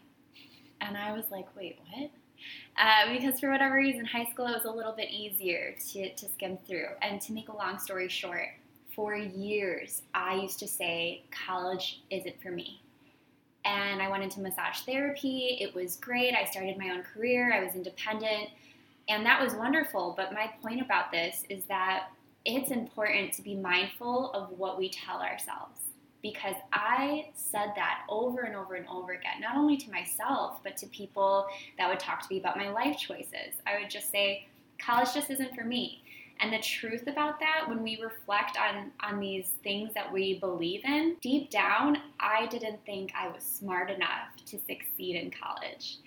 And 0.82 0.98
I 0.98 1.13
was 1.13 1.25
like, 1.32 1.48
wait, 1.56 1.80
what? 1.90 2.12
Uh, 2.78 3.13
because 3.13 3.40
for 3.40 3.50
whatever 3.50 3.75
reason, 3.75 4.06
high 4.06 4.25
school 4.25 4.48
it 4.48 4.54
was 4.54 4.66
a 4.66 4.72
little 4.72 4.92
bit 4.92 5.10
easier 5.10 5.75
to, 5.92 6.13
to 6.13 6.30
skim 6.30 6.58
through. 6.68 6.88
And 7.02 7.22
to 7.22 7.34
make 7.34 7.50
a 7.50 7.56
long 7.56 7.80
story 7.80 8.10
short, 8.10 8.50
for 8.96 9.16
years 9.16 10.02
I 10.14 10.36
used 10.36 10.60
to 10.60 10.68
say, 10.68 11.24
college 11.32 12.02
isn't 12.10 12.42
for 12.42 12.52
me 12.52 12.84
and 13.66 14.02
I 14.02 14.10
went 14.10 14.24
into 14.24 14.42
massage 14.42 14.82
therapy. 14.82 15.58
It 15.60 15.74
was 15.74 15.96
great. 15.98 16.34
I 16.34 16.46
started 16.46 16.78
my 16.78 16.90
own 16.90 17.04
career, 17.04 17.54
I 17.54 17.64
was 17.64 17.76
independent, 17.76 18.50
and 19.08 19.26
that 19.26 19.42
was 19.42 19.54
wonderful. 19.54 20.14
But 20.18 20.34
my 20.34 20.52
point 20.62 20.82
about 20.82 21.12
this 21.12 21.44
is 21.50 21.64
that 21.66 22.08
it's 22.46 22.72
important 22.72 23.34
to 23.34 23.42
be 23.42 23.56
mindful 23.56 24.32
of 24.34 24.58
what 24.58 24.78
we 24.78 24.90
tell 24.90 25.22
ourselves 25.22 25.80
because 26.22 26.56
I 26.72 27.28
said 27.36 27.74
that 27.76 28.04
over 28.10 28.42
and 28.42 28.56
over 28.56 28.76
and 28.76 28.88
over 28.88 29.12
again, 29.12 29.42
not 29.42 29.58
only 29.58 29.76
to 29.78 29.92
myself, 29.92 30.62
but 30.64 30.78
to 30.78 30.88
people 30.88 31.48
that 31.78 31.90
would 31.90 32.00
talk 32.00 32.22
to 32.22 32.34
me 32.34 32.40
about 32.40 32.58
my 32.58 32.70
life 32.70 32.98
choices. 32.98 33.56
I 33.68 33.78
would 33.80 33.90
just 33.90 34.10
say, 34.10 34.48
college 34.80 35.14
just 35.14 35.30
isn't 35.30 35.54
for 35.54 35.66
me. 35.66 36.02
And 36.44 36.52
the 36.52 36.60
truth 36.60 37.08
about 37.08 37.40
that, 37.40 37.70
when 37.70 37.82
we 37.84 38.02
reflect 38.04 38.58
on, 38.58 38.92
on 39.00 39.22
these 39.22 39.48
things 39.64 39.94
that 39.94 40.12
we 40.12 40.40
believe 40.40 40.84
in, 40.84 41.16
deep 41.22 41.50
down, 41.50 42.00
I 42.20 42.48
didn't 42.48 42.86
think 42.86 43.14
I 43.18 43.30
was 43.30 43.44
smart 43.44 43.90
enough 43.90 44.36
to 44.48 44.60
succeed 44.60 45.16
in 45.16 45.32
college. 45.32 46.00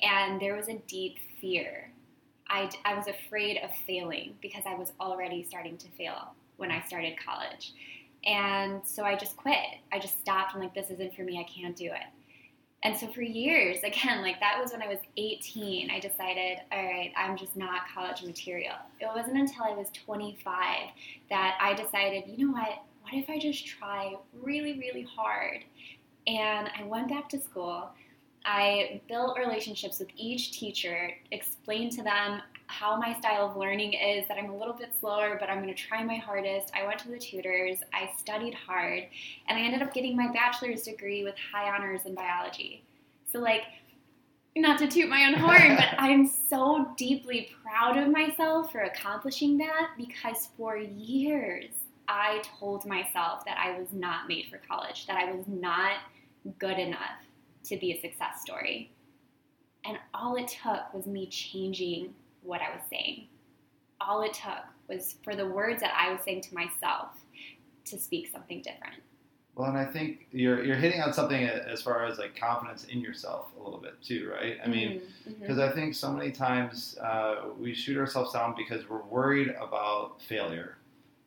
And 0.00 0.40
there 0.40 0.56
was 0.56 0.68
a 0.68 0.78
deep 0.86 1.18
fear. 1.38 1.90
I, 2.48 2.70
I 2.86 2.94
was 2.94 3.08
afraid 3.08 3.58
of 3.58 3.70
failing 3.86 4.36
because 4.40 4.62
I 4.66 4.74
was 4.74 4.94
already 4.98 5.42
starting 5.42 5.76
to 5.76 5.88
fail 5.98 6.32
when 6.56 6.70
I 6.70 6.80
started 6.80 7.18
college. 7.22 7.74
And 8.24 8.80
so 8.86 9.04
I 9.04 9.16
just 9.16 9.36
quit. 9.36 9.66
I 9.92 9.98
just 9.98 10.18
stopped. 10.18 10.54
I'm 10.54 10.62
like, 10.62 10.74
this 10.74 10.88
isn't 10.92 11.14
for 11.14 11.24
me. 11.24 11.38
I 11.38 11.44
can't 11.44 11.76
do 11.76 11.92
it. 11.92 12.06
And 12.84 12.94
so 12.94 13.06
for 13.08 13.22
years, 13.22 13.78
again, 13.82 14.20
like 14.20 14.38
that 14.40 14.60
was 14.60 14.72
when 14.72 14.82
I 14.82 14.88
was 14.88 14.98
18, 15.16 15.90
I 15.90 15.98
decided, 15.98 16.58
all 16.70 16.84
right, 16.84 17.12
I'm 17.16 17.34
just 17.34 17.56
not 17.56 17.88
college 17.92 18.22
material. 18.22 18.74
It 19.00 19.08
wasn't 19.14 19.38
until 19.38 19.64
I 19.64 19.70
was 19.70 19.88
25 20.04 20.54
that 21.30 21.58
I 21.60 21.72
decided, 21.72 22.24
you 22.26 22.46
know 22.46 22.52
what? 22.52 22.82
What 23.02 23.14
if 23.14 23.30
I 23.30 23.38
just 23.38 23.66
try 23.66 24.14
really, 24.42 24.78
really 24.78 25.02
hard? 25.02 25.64
And 26.26 26.70
I 26.78 26.84
went 26.84 27.08
back 27.08 27.28
to 27.30 27.40
school. 27.40 27.88
I 28.44 29.00
built 29.08 29.38
relationships 29.38 29.98
with 29.98 30.08
each 30.16 30.52
teacher, 30.52 31.10
explained 31.32 31.92
to 31.92 32.02
them 32.02 32.42
how 32.66 32.96
my 32.96 33.18
style 33.18 33.46
of 33.46 33.56
learning 33.56 33.92
is 33.92 34.26
that 34.28 34.38
I'm 34.38 34.50
a 34.50 34.56
little 34.56 34.74
bit 34.74 34.92
slower, 34.98 35.36
but 35.38 35.50
I'm 35.50 35.62
going 35.62 35.74
to 35.74 35.80
try 35.80 36.02
my 36.02 36.16
hardest. 36.16 36.72
I 36.74 36.86
went 36.86 36.98
to 37.00 37.08
the 37.08 37.18
tutors, 37.18 37.78
I 37.92 38.10
studied 38.18 38.54
hard, 38.54 39.04
and 39.48 39.58
I 39.58 39.62
ended 39.62 39.82
up 39.82 39.94
getting 39.94 40.16
my 40.16 40.32
bachelor's 40.32 40.82
degree 40.82 41.24
with 41.24 41.34
high 41.52 41.74
honors 41.74 42.06
in 42.06 42.14
biology. 42.14 42.82
So, 43.30 43.38
like, 43.38 43.62
not 44.56 44.78
to 44.78 44.86
toot 44.86 45.08
my 45.08 45.26
own 45.26 45.34
horn, 45.34 45.76
but 45.76 45.88
I'm 45.98 46.26
so 46.26 46.92
deeply 46.96 47.50
proud 47.62 47.96
of 47.96 48.10
myself 48.10 48.72
for 48.72 48.80
accomplishing 48.80 49.58
that 49.58 49.90
because 49.96 50.48
for 50.56 50.76
years 50.76 51.70
I 52.08 52.42
told 52.58 52.86
myself 52.86 53.44
that 53.46 53.58
I 53.58 53.78
was 53.78 53.88
not 53.92 54.28
made 54.28 54.46
for 54.50 54.60
college, 54.68 55.06
that 55.06 55.16
I 55.16 55.32
was 55.32 55.44
not 55.46 55.98
good 56.58 56.78
enough 56.78 57.00
to 57.64 57.76
be 57.76 57.92
a 57.92 58.00
success 58.00 58.42
story. 58.42 58.90
And 59.86 59.98
all 60.12 60.36
it 60.36 60.48
took 60.48 60.92
was 60.94 61.06
me 61.06 61.26
changing 61.26 62.14
what 62.44 62.60
I 62.60 62.70
was 62.70 62.82
saying. 62.90 63.26
All 64.00 64.22
it 64.22 64.34
took 64.34 64.64
was 64.88 65.16
for 65.22 65.34
the 65.34 65.46
words 65.46 65.80
that 65.80 65.94
I 65.98 66.12
was 66.12 66.20
saying 66.24 66.42
to 66.42 66.54
myself 66.54 67.08
to 67.86 67.98
speak 67.98 68.28
something 68.30 68.62
different. 68.62 69.02
Well, 69.54 69.68
and 69.68 69.78
I 69.78 69.84
think 69.84 70.26
you're 70.32 70.64
you're 70.64 70.76
hitting 70.76 71.00
on 71.00 71.12
something 71.12 71.44
as 71.44 71.80
far 71.80 72.04
as 72.06 72.18
like 72.18 72.34
confidence 72.34 72.84
in 72.84 73.00
yourself 73.00 73.52
a 73.58 73.62
little 73.62 73.78
bit 73.78 74.02
too, 74.02 74.30
right? 74.32 74.58
I 74.64 74.68
mean, 74.68 75.00
because 75.24 75.58
mm-hmm. 75.58 75.70
I 75.70 75.72
think 75.72 75.94
so 75.94 76.10
many 76.10 76.32
times 76.32 76.98
uh, 76.98 77.36
we 77.58 77.72
shoot 77.72 77.96
ourselves 77.96 78.32
down 78.32 78.54
because 78.56 78.88
we're 78.88 79.02
worried 79.02 79.54
about 79.60 80.20
failure. 80.22 80.78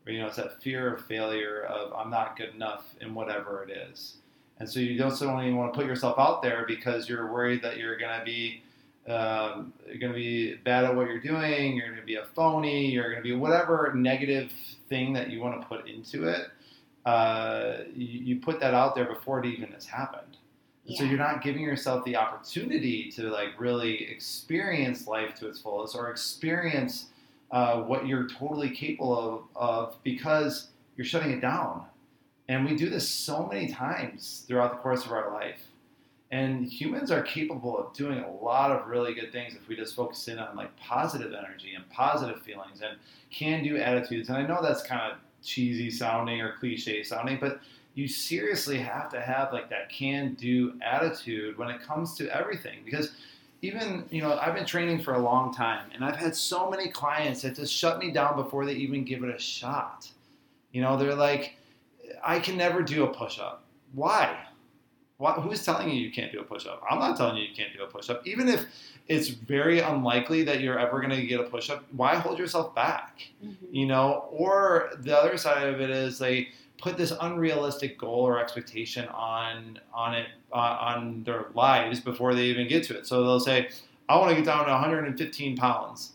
Or, 0.05 0.11
you 0.11 0.19
know, 0.19 0.27
it's 0.27 0.35
that 0.37 0.61
fear 0.61 0.93
of 0.93 1.05
failure 1.05 1.63
of 1.69 1.93
I'm 1.93 2.09
not 2.09 2.37
good 2.37 2.53
enough 2.53 2.85
in 2.99 3.13
whatever 3.13 3.63
it 3.63 3.71
is, 3.71 4.17
and 4.59 4.69
so 4.69 4.81
you 4.81 4.97
don't 4.97 5.15
suddenly 5.15 5.53
want 5.53 5.73
to 5.73 5.79
put 5.79 5.87
yourself 5.87 6.19
out 6.19 6.41
there 6.41 6.65
because 6.67 7.07
you're 7.07 7.31
worried 7.31 7.61
that 7.61 7.77
you're 7.77 7.97
going 7.97 8.19
to 8.19 8.25
be 8.25 8.61
um, 9.07 9.73
you're 9.87 9.99
going 9.99 10.13
to 10.13 10.17
be 10.17 10.55
bad 10.55 10.85
at 10.85 10.95
what 10.95 11.07
you're 11.07 11.19
doing. 11.19 11.75
You're 11.75 11.87
going 11.87 11.99
to 11.99 12.05
be 12.05 12.15
a 12.15 12.25
phony. 12.35 12.91
You're 12.91 13.09
going 13.11 13.23
to 13.23 13.23
be 13.23 13.35
whatever 13.35 13.91
negative 13.95 14.51
thing 14.89 15.13
that 15.13 15.29
you 15.29 15.41
want 15.41 15.61
to 15.61 15.67
put 15.67 15.87
into 15.87 16.27
it 16.27 16.47
uh, 17.07 17.83
you, 17.95 18.19
you, 18.19 18.39
put 18.41 18.59
that 18.59 18.73
out 18.73 18.93
there 18.93 19.05
before 19.05 19.39
it 19.39 19.45
even 19.45 19.71
has 19.71 19.85
happened. 19.85 20.35
Yeah. 20.83 20.99
So 20.99 21.05
you're 21.05 21.17
not 21.17 21.41
giving 21.41 21.61
yourself 21.61 22.03
the 22.03 22.17
opportunity 22.17 23.09
to 23.11 23.29
like 23.29 23.57
really 23.57 24.03
experience 24.11 25.07
life 25.07 25.33
to 25.35 25.47
its 25.47 25.61
fullest 25.61 25.95
or 25.95 26.11
experience 26.11 27.05
uh, 27.51 27.77
what 27.77 28.07
you're 28.07 28.27
totally 28.27 28.71
capable 28.71 29.17
of, 29.17 29.43
of 29.55 30.03
because 30.03 30.67
you're 30.97 31.05
shutting 31.05 31.31
it 31.31 31.39
down. 31.39 31.85
And 32.49 32.65
we 32.65 32.75
do 32.75 32.89
this 32.89 33.07
so 33.07 33.47
many 33.47 33.69
times 33.69 34.43
throughout 34.45 34.71
the 34.71 34.77
course 34.79 35.05
of 35.05 35.13
our 35.13 35.33
life. 35.33 35.61
And 36.29 36.65
humans 36.65 37.09
are 37.09 37.21
capable 37.21 37.77
of 37.77 37.93
doing 37.93 38.19
a 38.19 38.29
lot 38.29 38.71
of 38.71 38.87
really 38.87 39.13
good 39.13 39.31
things 39.31 39.55
if 39.55 39.67
we 39.69 39.75
just 39.77 39.95
focus 39.95 40.27
in 40.27 40.39
on 40.39 40.57
like 40.57 40.75
positive 40.77 41.33
energy 41.33 41.73
and 41.75 41.89
positive 41.89 42.41
feelings 42.41 42.81
and 42.81 42.97
can 43.31 43.63
do 43.63 43.77
attitudes. 43.77 44.27
And 44.27 44.37
I 44.37 44.45
know 44.45 44.59
that's 44.61 44.83
kind 44.83 45.11
of 45.11 45.19
cheesy 45.41 45.89
sounding 45.89 46.41
or 46.41 46.53
cliche 46.59 47.03
sounding, 47.03 47.37
but 47.39 47.61
you 47.93 48.07
seriously 48.07 48.77
have 48.77 49.09
to 49.11 49.21
have 49.21 49.53
like 49.53 49.69
that 49.69 49.89
can 49.89 50.33
do 50.33 50.73
attitude 50.81 51.57
when 51.57 51.69
it 51.69 51.81
comes 51.81 52.13
to 52.15 52.29
everything. 52.35 52.79
Because 52.83 53.13
even 53.61 54.05
you 54.11 54.21
know 54.21 54.37
i've 54.39 54.53
been 54.53 54.65
training 54.65 55.01
for 55.01 55.15
a 55.15 55.19
long 55.19 55.51
time 55.51 55.89
and 55.93 56.05
i've 56.05 56.15
had 56.15 56.35
so 56.35 56.69
many 56.69 56.89
clients 56.89 57.41
that 57.41 57.55
just 57.55 57.73
shut 57.73 57.97
me 57.97 58.11
down 58.11 58.35
before 58.35 58.65
they 58.65 58.73
even 58.73 59.03
give 59.03 59.23
it 59.23 59.33
a 59.33 59.39
shot. 59.39 60.09
You 60.71 60.81
know 60.81 60.97
they're 60.97 61.15
like 61.15 61.55
i 62.23 62.39
can 62.39 62.57
never 62.57 62.81
do 62.81 63.03
a 63.03 63.07
push-up. 63.07 63.63
Why 63.93 64.46
why, 65.17 65.33
who's 65.33 65.63
telling 65.63 65.89
you 65.89 65.95
you 65.95 66.11
can't 66.11 66.31
do 66.31 66.39
a 66.39 66.43
push-up 66.43 66.81
i'm 66.89 66.99
not 66.99 67.17
telling 67.17 67.37
you 67.37 67.43
you 67.43 67.55
can't 67.55 67.73
do 67.73 67.83
a 67.83 67.87
push-up 67.87 68.25
even 68.25 68.47
if 68.47 68.65
it's 69.07 69.29
very 69.29 69.79
unlikely 69.79 70.43
that 70.43 70.59
you're 70.59 70.79
ever 70.79 70.99
going 70.99 71.15
to 71.15 71.25
get 71.25 71.39
a 71.39 71.43
push 71.43 71.69
up. 71.69 71.85
Why 71.91 72.15
hold 72.15 72.37
yourself 72.37 72.75
back? 72.75 73.21
Mm-hmm. 73.43 73.73
You 73.73 73.85
know, 73.85 74.27
or 74.31 74.91
the 74.99 75.17
other 75.17 75.37
side 75.37 75.67
of 75.67 75.79
it 75.79 75.89
is 75.89 76.19
they 76.19 76.49
put 76.77 76.97
this 76.97 77.13
unrealistic 77.21 77.97
goal 77.97 78.19
or 78.19 78.39
expectation 78.39 79.07
on 79.09 79.79
on 79.93 80.13
it 80.13 80.27
uh, 80.51 80.77
on 80.79 81.23
their 81.23 81.47
lives 81.53 81.99
before 81.99 82.35
they 82.35 82.45
even 82.45 82.67
get 82.67 82.83
to 82.83 82.97
it. 82.97 83.07
So 83.07 83.23
they'll 83.23 83.39
say, 83.39 83.69
"I 84.09 84.17
want 84.17 84.29
to 84.31 84.35
get 84.35 84.45
down 84.45 84.65
to 84.65 84.71
115 84.71 85.55
pounds." 85.55 86.13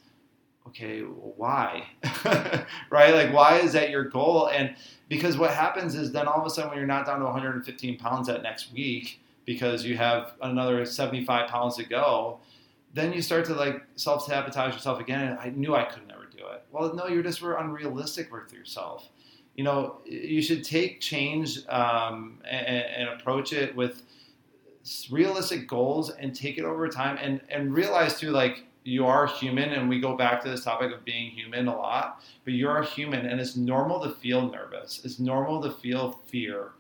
Okay, 0.69 1.00
why? 1.00 1.87
right? 2.90 3.14
Like, 3.14 3.33
why 3.33 3.59
is 3.59 3.73
that 3.73 3.90
your 3.90 4.04
goal? 4.04 4.49
And 4.49 4.75
because 5.09 5.37
what 5.37 5.50
happens 5.50 5.95
is 5.95 6.12
then 6.12 6.26
all 6.26 6.40
of 6.40 6.47
a 6.47 6.50
sudden 6.50 6.71
when 6.71 6.78
you're 6.78 6.87
not 6.87 7.04
down 7.04 7.19
to 7.19 7.25
115 7.25 7.99
pounds 7.99 8.28
that 8.28 8.42
next 8.42 8.73
week 8.73 9.21
because 9.45 9.85
you 9.85 9.97
have 9.97 10.35
another 10.40 10.85
75 10.85 11.49
pounds 11.49 11.76
to 11.76 11.85
go 11.85 12.38
then 12.95 13.12
you 13.12 13.23
start 13.23 13.45
to 13.47 13.54
like 13.54 13.83
self 13.97 14.25
sabotage 14.26 14.75
yourself 14.75 15.00
again. 15.00 15.28
And 15.28 15.38
I 15.38 15.49
knew 15.50 15.75
I 15.75 15.85
could 15.85 16.07
never 16.07 16.26
do 16.26 16.47
it. 16.52 16.64
Well, 16.71 16.95
no, 16.95 17.07
you're 17.07 17.23
just 17.23 17.40
were 17.40 17.54
unrealistic 17.54 18.33
with 18.33 18.52
yourself. 18.52 19.09
You 19.57 19.64
know, 19.64 19.99
you 20.04 20.40
should 20.40 20.64
take 20.64 21.00
change 21.00 21.66
um, 21.69 22.38
and, 22.45 22.66
and, 22.66 23.09
approach 23.11 23.52
it 23.52 23.76
with 23.76 24.02
realistic 25.11 25.69
goals 25.69 26.09
and 26.09 26.35
take 26.35 26.57
it 26.57 26.64
over 26.64 26.88
time 26.88 27.19
and, 27.21 27.42
and 27.50 27.75
realize 27.75 28.19
too, 28.19 28.31
like, 28.31 28.64
you 28.85 29.07
are 29.07 29.27
human. 29.27 29.71
And 29.71 29.89
we 29.89 30.01
go 30.01 30.17
back 30.17 30.43
to 30.43 30.51
this 30.51 30.65
topic 30.65 30.93
of 30.93 31.05
being 31.05 31.31
human 31.31 31.69
a 31.69 31.77
lot, 31.77 32.23
but 32.45 32.55
you're 32.55 32.83
human 32.83 33.27
and 33.27 33.41
it's 33.41 33.57
normal 33.57 34.01
to 34.03 34.11
feel 34.11 34.51
nervous. 34.51 35.01
It's 35.05 35.19
normal 35.19 35.62
to 35.62 35.71
feel 35.71 36.21
fear, 36.27 36.73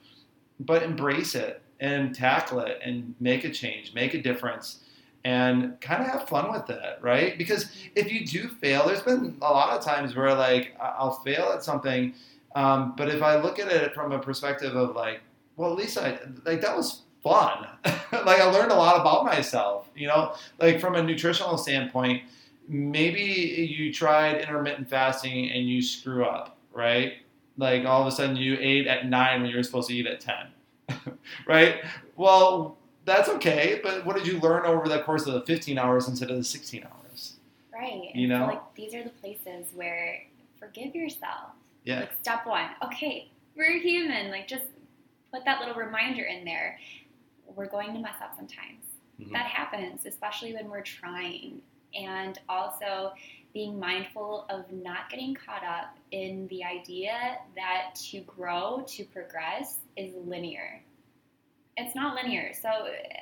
but 0.60 0.82
embrace 0.82 1.34
it 1.34 1.62
and 1.80 2.14
tackle 2.14 2.60
it 2.60 2.80
and 2.82 3.14
make 3.20 3.44
a 3.44 3.50
change, 3.50 3.94
make 3.94 4.14
a 4.14 4.22
difference 4.22 4.78
and 5.24 5.80
kind 5.80 6.02
of 6.02 6.08
have 6.08 6.28
fun 6.28 6.50
with 6.50 6.68
it, 6.68 6.98
right? 7.00 7.38
Because 7.38 7.72
if 7.94 8.10
you 8.12 8.26
do 8.26 8.48
fail, 8.48 8.86
there's 8.86 9.02
been 9.02 9.36
a 9.40 9.52
lot 9.52 9.76
of 9.76 9.84
times 9.84 10.16
where 10.16 10.34
like 10.34 10.76
I'll 10.80 11.20
fail 11.24 11.52
at 11.54 11.62
something, 11.62 12.14
um, 12.54 12.94
but 12.96 13.08
if 13.08 13.22
I 13.22 13.40
look 13.40 13.58
at 13.58 13.68
it 13.68 13.94
from 13.94 14.12
a 14.12 14.18
perspective 14.18 14.74
of 14.74 14.96
like, 14.96 15.20
well, 15.56 15.70
at 15.70 15.78
least 15.78 15.96
I 15.96 16.18
like 16.44 16.60
that 16.62 16.76
was 16.76 17.02
fun. 17.22 17.66
like 17.84 18.40
I 18.40 18.44
learned 18.44 18.72
a 18.72 18.76
lot 18.76 19.00
about 19.00 19.24
myself, 19.24 19.88
you 19.94 20.08
know, 20.08 20.34
like 20.60 20.80
from 20.80 20.94
a 20.94 21.02
nutritional 21.02 21.56
standpoint. 21.56 22.22
Maybe 22.68 23.20
you 23.20 23.92
tried 23.92 24.40
intermittent 24.40 24.88
fasting 24.88 25.50
and 25.50 25.68
you 25.68 25.82
screw 25.82 26.24
up, 26.24 26.56
right? 26.72 27.14
Like 27.58 27.84
all 27.84 28.00
of 28.00 28.06
a 28.06 28.12
sudden 28.12 28.36
you 28.36 28.56
ate 28.60 28.86
at 28.86 29.06
nine 29.06 29.42
when 29.42 29.50
you 29.50 29.56
were 29.56 29.62
supposed 29.62 29.88
to 29.88 29.94
eat 29.94 30.06
at 30.06 30.20
ten, 30.20 31.18
right? 31.46 31.82
Well, 32.16 32.76
that's 33.04 33.28
okay. 33.28 33.80
But 33.82 34.06
what 34.06 34.16
did 34.16 34.26
you 34.26 34.38
learn 34.40 34.64
over 34.64 34.88
the 34.88 35.00
course 35.00 35.26
of 35.26 35.34
the 35.34 35.42
15 35.42 35.76
hours 35.78 36.08
instead 36.08 36.30
of 36.30 36.36
the 36.36 36.44
16 36.44 36.84
hours? 36.84 37.34
Right. 37.72 38.10
You 38.14 38.28
know, 38.28 38.40
so 38.40 38.46
like 38.46 38.74
these 38.74 38.94
are 38.94 39.02
the 39.02 39.10
places 39.10 39.66
where 39.74 40.22
forgive 40.58 40.94
yourself. 40.94 41.50
Yeah. 41.84 42.00
Like 42.00 42.12
step 42.20 42.46
one. 42.46 42.68
Okay, 42.84 43.30
we're 43.56 43.80
human. 43.80 44.30
Like 44.30 44.46
just 44.46 44.64
put 45.32 45.44
that 45.44 45.60
little 45.60 45.74
reminder 45.74 46.24
in 46.24 46.44
there. 46.44 46.78
We're 47.56 47.68
going 47.68 47.92
to 47.94 48.00
mess 48.00 48.16
up 48.22 48.34
sometimes. 48.36 48.84
Mm-hmm. 49.20 49.32
That 49.32 49.46
happens, 49.46 50.06
especially 50.06 50.54
when 50.54 50.68
we're 50.68 50.82
trying. 50.82 51.60
And 51.94 52.38
also 52.48 53.12
being 53.52 53.78
mindful 53.78 54.46
of 54.48 54.70
not 54.72 55.10
getting 55.10 55.34
caught 55.34 55.62
up 55.62 55.96
in 56.10 56.48
the 56.48 56.64
idea 56.64 57.36
that 57.54 57.94
to 58.10 58.20
grow, 58.20 58.82
to 58.88 59.04
progress 59.04 59.76
is 59.96 60.12
linear 60.26 60.82
it's 61.76 61.94
not 61.94 62.14
linear. 62.14 62.52
So 62.60 62.68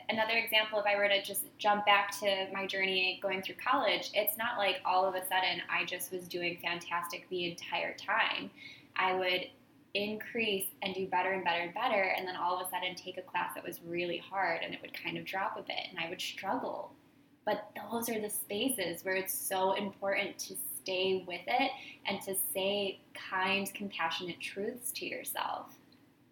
another 0.09 0.35
example, 0.35 0.81
if 0.81 0.87
I 0.87 0.97
were 0.97 1.09
to 1.09 1.23
just 1.23 1.45
jump 1.59 1.87
back 1.87 2.19
to 2.21 2.47
my 2.53 2.67
journey 2.67 3.21
going 3.23 3.43
through 3.43 3.57
college, 3.65 4.11
it's 4.13 4.37
not 4.37 4.59
like 4.59 4.77
all 4.85 5.07
of 5.07 5.15
a 5.15 5.23
sudden 5.23 5.63
I 5.71 5.85
just 5.85 6.13
was 6.13 6.27
doing 6.27 6.59
fantastic 6.63 7.29
the 7.31 7.51
entire 7.51 7.95
time. 7.95 8.51
I 8.97 9.15
would 9.15 9.47
increase 9.95 10.67
and 10.83 10.95
do 10.95 11.07
better 11.07 11.33
and 11.33 11.45
better 11.45 11.63
and 11.63 11.75
better, 11.75 12.15
and 12.17 12.27
then 12.27 12.37
all 12.37 12.59
of 12.59 12.67
a 12.67 12.71
sudden 12.71 12.95
take 12.95 13.19
a 13.19 13.23
class 13.23 13.55
that 13.55 13.65
was 13.65 13.81
really 13.87 14.19
hard 14.19 14.61
and 14.63 14.75
it 14.75 14.81
would 14.83 14.95
kind 14.95 15.17
of 15.17 15.25
drop 15.25 15.57
a 15.59 15.63
bit 15.63 15.87
and 15.89 15.99
I 15.99 16.09
would 16.09 16.21
struggle. 16.21 16.93
But 17.45 17.71
those 17.91 18.09
are 18.09 18.21
the 18.21 18.31
spaces 18.31 19.05
where 19.05 19.15
it's 19.15 19.35
so 19.35 19.73
important 19.73 20.39
to 20.39 20.55
stay 20.83 21.25
with 21.27 21.41
it 21.47 21.71
and 22.07 22.21
to 22.23 22.35
say 22.55 23.01
kind, 23.15 23.73
compassionate 23.75 24.41
truths 24.41 24.93
to 24.93 25.07
yourself 25.07 25.81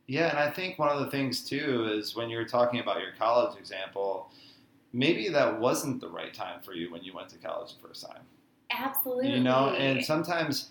yeah, 0.09 0.31
and 0.31 0.39
I 0.39 0.51
think 0.51 0.79
one 0.79 0.89
of 0.89 1.01
the 1.01 1.11
things 1.11 1.43
too 1.43 1.87
is 1.93 2.17
when 2.17 2.31
you're 2.31 2.47
talking 2.47 2.81
about 2.81 3.01
your 3.01 3.13
college 3.19 3.59
example, 3.59 4.31
maybe 4.95 5.29
that 5.29 5.61
wasn't 5.61 6.01
the 6.01 6.09
right 6.09 6.33
time 6.33 6.61
for 6.63 6.73
you 6.73 6.91
when 6.91 7.05
you 7.05 7.13
went 7.15 7.29
to 7.29 7.37
college 7.37 7.75
the 7.75 7.87
first 7.87 8.07
time. 8.07 8.23
Absolutely. 8.71 9.33
You 9.33 9.41
know, 9.41 9.75
and 9.77 10.03
sometimes 10.03 10.71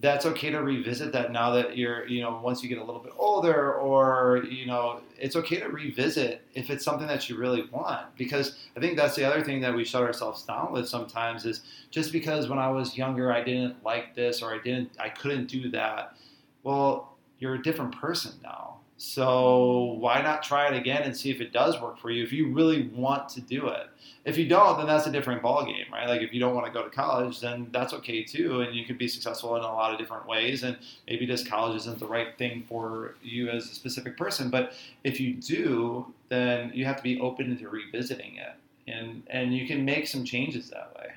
that's 0.00 0.24
okay 0.24 0.50
to 0.50 0.62
revisit 0.62 1.12
that 1.12 1.30
now 1.30 1.50
that 1.50 1.76
you're, 1.76 2.06
you 2.06 2.22
know, 2.22 2.40
once 2.42 2.62
you 2.62 2.68
get 2.68 2.78
a 2.78 2.84
little 2.84 3.02
bit 3.02 3.12
older, 3.18 3.74
or, 3.74 4.42
you 4.48 4.66
know, 4.66 5.00
it's 5.18 5.36
okay 5.36 5.60
to 5.60 5.68
revisit 5.68 6.42
if 6.54 6.70
it's 6.70 6.84
something 6.84 7.06
that 7.06 7.28
you 7.28 7.36
really 7.36 7.68
want. 7.70 8.16
Because 8.16 8.56
I 8.76 8.80
think 8.80 8.96
that's 8.96 9.14
the 9.14 9.24
other 9.24 9.42
thing 9.42 9.60
that 9.60 9.74
we 9.74 9.84
shut 9.84 10.02
ourselves 10.02 10.42
down 10.42 10.72
with 10.72 10.88
sometimes 10.88 11.44
is 11.44 11.62
just 11.90 12.12
because 12.12 12.48
when 12.48 12.58
I 12.58 12.70
was 12.70 12.96
younger 12.96 13.30
I 13.30 13.42
didn't 13.42 13.82
like 13.84 14.14
this 14.14 14.40
or 14.40 14.54
I 14.54 14.58
didn't, 14.58 14.92
I 14.98 15.10
couldn't 15.10 15.46
do 15.46 15.70
that. 15.70 16.16
Well, 16.62 17.16
you're 17.38 17.54
a 17.54 17.62
different 17.62 17.94
person 17.94 18.32
now. 18.42 18.78
So 18.96 19.96
why 19.98 20.22
not 20.22 20.42
try 20.42 20.68
it 20.68 20.76
again 20.76 21.02
and 21.02 21.16
see 21.16 21.30
if 21.30 21.40
it 21.40 21.52
does 21.52 21.80
work 21.80 21.98
for 21.98 22.10
you 22.10 22.22
if 22.22 22.32
you 22.32 22.52
really 22.52 22.88
want 22.88 23.28
to 23.30 23.40
do 23.40 23.68
it. 23.68 23.88
If 24.24 24.38
you 24.38 24.48
don't, 24.48 24.78
then 24.78 24.86
that's 24.86 25.06
a 25.06 25.12
different 25.12 25.42
ballgame, 25.42 25.90
right? 25.90 26.08
Like 26.08 26.22
if 26.22 26.32
you 26.32 26.40
don't 26.40 26.54
want 26.54 26.66
to 26.66 26.72
go 26.72 26.82
to 26.82 26.90
college, 26.90 27.40
then 27.40 27.68
that's 27.72 27.92
okay 27.94 28.22
too, 28.22 28.62
and 28.62 28.74
you 28.74 28.84
can 28.84 28.96
be 28.96 29.08
successful 29.08 29.56
in 29.56 29.62
a 29.62 29.66
lot 29.66 29.92
of 29.92 29.98
different 29.98 30.26
ways. 30.26 30.62
And 30.62 30.78
maybe 31.06 31.26
this 31.26 31.46
college 31.46 31.76
isn't 31.76 31.98
the 31.98 32.06
right 32.06 32.38
thing 32.38 32.64
for 32.68 33.16
you 33.22 33.50
as 33.50 33.64
a 33.64 33.74
specific 33.74 34.16
person, 34.16 34.48
but 34.48 34.72
if 35.02 35.20
you 35.20 35.34
do, 35.34 36.06
then 36.28 36.70
you 36.72 36.84
have 36.84 36.96
to 36.96 37.02
be 37.02 37.20
open 37.20 37.56
to 37.58 37.68
revisiting 37.68 38.36
it, 38.36 38.54
and 38.90 39.22
and 39.28 39.54
you 39.54 39.66
can 39.66 39.84
make 39.84 40.06
some 40.06 40.24
changes 40.24 40.70
that 40.70 40.94
way. 40.96 41.12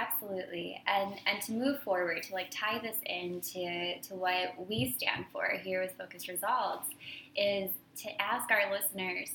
Absolutely. 0.00 0.80
And 0.86 1.14
and 1.26 1.42
to 1.42 1.52
move 1.52 1.82
forward, 1.82 2.22
to 2.24 2.32
like 2.34 2.50
tie 2.50 2.78
this 2.78 2.96
into 3.06 4.00
to 4.02 4.14
what 4.14 4.68
we 4.68 4.94
stand 4.96 5.26
for 5.32 5.48
here 5.62 5.80
with 5.82 5.92
Focused 5.98 6.28
Results 6.28 6.88
is 7.36 7.70
to 8.02 8.22
ask 8.22 8.50
our 8.50 8.70
listeners, 8.70 9.30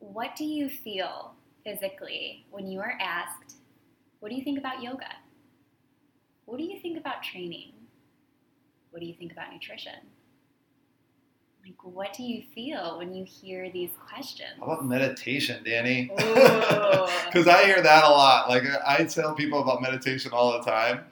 what 0.00 0.36
do 0.36 0.44
you 0.44 0.68
feel 0.68 1.34
physically 1.64 2.44
when 2.50 2.66
you 2.66 2.80
are 2.80 2.98
asked, 3.00 3.56
what 4.20 4.28
do 4.30 4.34
you 4.34 4.44
think 4.44 4.58
about 4.58 4.82
yoga? 4.82 5.14
What 6.44 6.58
do 6.58 6.64
you 6.64 6.80
think 6.80 6.98
about 6.98 7.22
training? 7.22 7.72
What 8.90 9.00
do 9.00 9.06
you 9.06 9.14
think 9.14 9.32
about 9.32 9.52
nutrition? 9.52 10.00
Like, 11.64 11.76
what 11.82 12.12
do 12.14 12.22
you 12.22 12.42
feel 12.54 12.98
when 12.98 13.14
you 13.14 13.24
hear 13.24 13.70
these 13.70 13.90
questions? 14.08 14.50
How 14.58 14.66
about 14.66 14.86
meditation, 14.86 15.62
Danny? 15.64 16.10
Because 16.16 17.46
I 17.46 17.64
hear 17.64 17.82
that 17.82 18.04
a 18.04 18.08
lot. 18.08 18.48
Like 18.48 18.64
I 18.86 19.04
tell 19.04 19.34
people 19.34 19.62
about 19.62 19.82
meditation 19.82 20.32
all 20.32 20.52
the 20.52 20.64
time. 20.68 21.04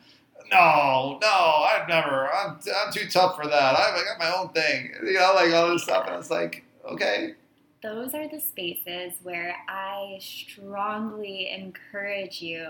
No, 0.51 1.19
no, 1.21 1.29
I've 1.29 1.89
never. 1.89 2.33
I'm, 2.33 2.53
I'm 2.53 2.93
too 2.93 3.07
tough 3.09 3.37
for 3.37 3.47
that. 3.47 3.77
I've 3.77 3.95
I 3.95 4.05
got 4.05 4.19
my 4.19 4.35
own 4.35 4.49
thing. 4.51 4.93
You 5.05 5.15
know, 5.15 5.33
like 5.35 5.53
all 5.53 5.69
this 5.69 5.83
stuff. 5.83 6.07
And 6.09 6.17
it's 6.17 6.31
like, 6.31 6.65
okay, 6.87 7.35
those 7.83 8.15
are 8.15 8.29
the 8.29 8.41
spaces 8.41 9.15
where 9.23 9.57
I 9.69 10.19
strongly 10.21 11.51
encourage 11.51 12.43
you 12.43 12.67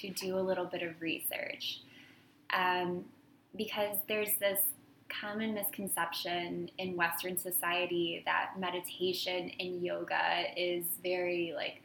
to 0.00 0.10
do 0.10 0.38
a 0.38 0.40
little 0.40 0.66
bit 0.66 0.82
of 0.82 1.00
research. 1.00 1.80
Um, 2.52 3.04
because 3.56 3.96
there's 4.06 4.34
this 4.38 4.60
common 5.08 5.54
misconception 5.54 6.70
in 6.78 6.96
Western 6.96 7.36
society 7.36 8.22
that 8.24 8.52
meditation 8.58 9.50
and 9.58 9.82
yoga 9.82 10.44
is 10.56 10.84
very 11.02 11.52
like 11.54 11.82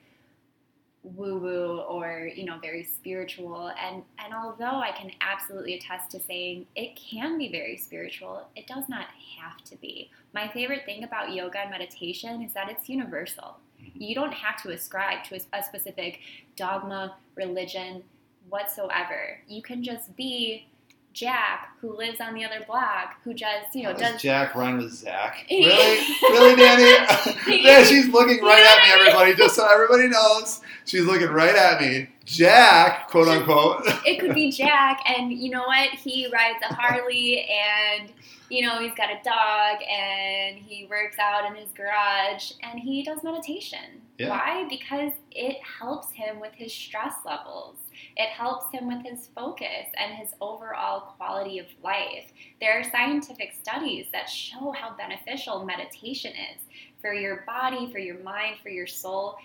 woo 1.03 1.37
woo 1.37 1.79
or 1.81 2.29
you 2.33 2.45
know 2.45 2.57
very 2.59 2.83
spiritual. 2.83 3.71
And 3.81 4.03
and 4.23 4.33
although 4.33 4.79
I 4.79 4.91
can 4.91 5.11
absolutely 5.21 5.75
attest 5.75 6.11
to 6.11 6.19
saying 6.19 6.65
it 6.75 6.95
can 6.95 7.37
be 7.37 7.51
very 7.51 7.77
spiritual 7.77 8.47
it 8.55 8.67
does 8.67 8.87
not 8.87 9.07
have 9.39 9.63
to 9.65 9.75
be. 9.77 10.09
My 10.33 10.47
favorite 10.47 10.85
thing 10.85 11.03
about 11.03 11.33
yoga 11.33 11.59
and 11.59 11.71
meditation 11.71 12.41
is 12.41 12.53
that 12.53 12.69
it's 12.69 12.89
universal. 12.89 13.57
Mm-hmm. 13.81 14.01
You 14.01 14.15
don't 14.15 14.33
have 14.33 14.61
to 14.63 14.69
ascribe 14.69 15.23
to 15.25 15.35
a, 15.35 15.59
a 15.59 15.63
specific 15.63 16.19
dogma 16.55 17.15
religion 17.35 18.03
whatsoever. 18.49 19.39
You 19.47 19.61
can 19.61 19.83
just 19.83 20.15
be 20.15 20.67
Jack, 21.13 21.77
who 21.79 21.95
lives 21.95 22.19
on 22.19 22.33
the 22.33 22.43
other 22.43 22.65
block, 22.65 23.15
who 23.23 23.35
just 23.35 23.75
you 23.75 23.83
know 23.83 23.91
How 23.91 23.97
does 23.97 24.11
does 24.13 24.21
Jack 24.21 24.55
run 24.55 24.79
with 24.79 24.91
Zach? 24.91 25.45
Really, 25.49 25.99
really, 26.23 26.55
Danny? 26.55 27.61
yeah, 27.63 27.83
she's 27.83 28.07
looking 28.09 28.43
right 28.43 28.65
at 28.65 28.83
me. 28.83 29.01
Everybody, 29.01 29.35
just 29.35 29.55
so 29.55 29.67
everybody 29.71 30.07
knows, 30.09 30.61
she's 30.85 31.05
looking 31.05 31.29
right 31.29 31.55
at 31.55 31.79
me. 31.79 32.09
Jack, 32.25 33.09
quote 33.09 33.27
unquote. 33.27 33.83
it 34.05 34.19
could 34.19 34.33
be 34.33 34.51
Jack, 34.51 35.01
and 35.07 35.31
you 35.31 35.51
know 35.51 35.63
what? 35.63 35.89
He 35.89 36.27
rides 36.33 36.59
a 36.67 36.73
Harley, 36.73 37.47
and 37.47 38.09
you 38.49 38.63
know 38.63 38.79
he's 38.79 38.95
got 38.95 39.11
a 39.11 39.21
dog, 39.23 39.83
and 39.87 40.57
he 40.57 40.87
works 40.89 41.17
out 41.19 41.45
in 41.45 41.55
his 41.55 41.69
garage, 41.73 42.53
and 42.63 42.79
he 42.79 43.03
does 43.03 43.23
meditation. 43.23 44.01
Yeah. 44.17 44.29
Why? 44.29 44.65
Because 44.67 45.11
it 45.31 45.57
helps 45.61 46.11
him 46.11 46.39
with 46.39 46.53
his 46.53 46.73
stress 46.73 47.13
levels. 47.25 47.75
It 48.17 48.29
helps 48.29 48.71
him 48.71 48.87
with 48.87 49.05
his 49.05 49.27
focus 49.35 49.87
and 49.97 50.13
his 50.13 50.33
overall 50.41 51.13
quality 51.17 51.59
of 51.59 51.65
life. 51.83 52.31
There 52.59 52.79
are 52.79 52.83
scientific 52.83 53.53
studies 53.53 54.07
that 54.11 54.29
show 54.29 54.71
how 54.71 54.95
beneficial 54.95 55.65
meditation 55.65 56.31
is 56.31 56.61
for 57.01 57.13
your 57.13 57.43
body, 57.45 57.91
for 57.91 57.99
your 57.99 58.19
mind, 58.19 58.57
for 58.61 58.69
your 58.69 58.87
soul. 58.87 59.35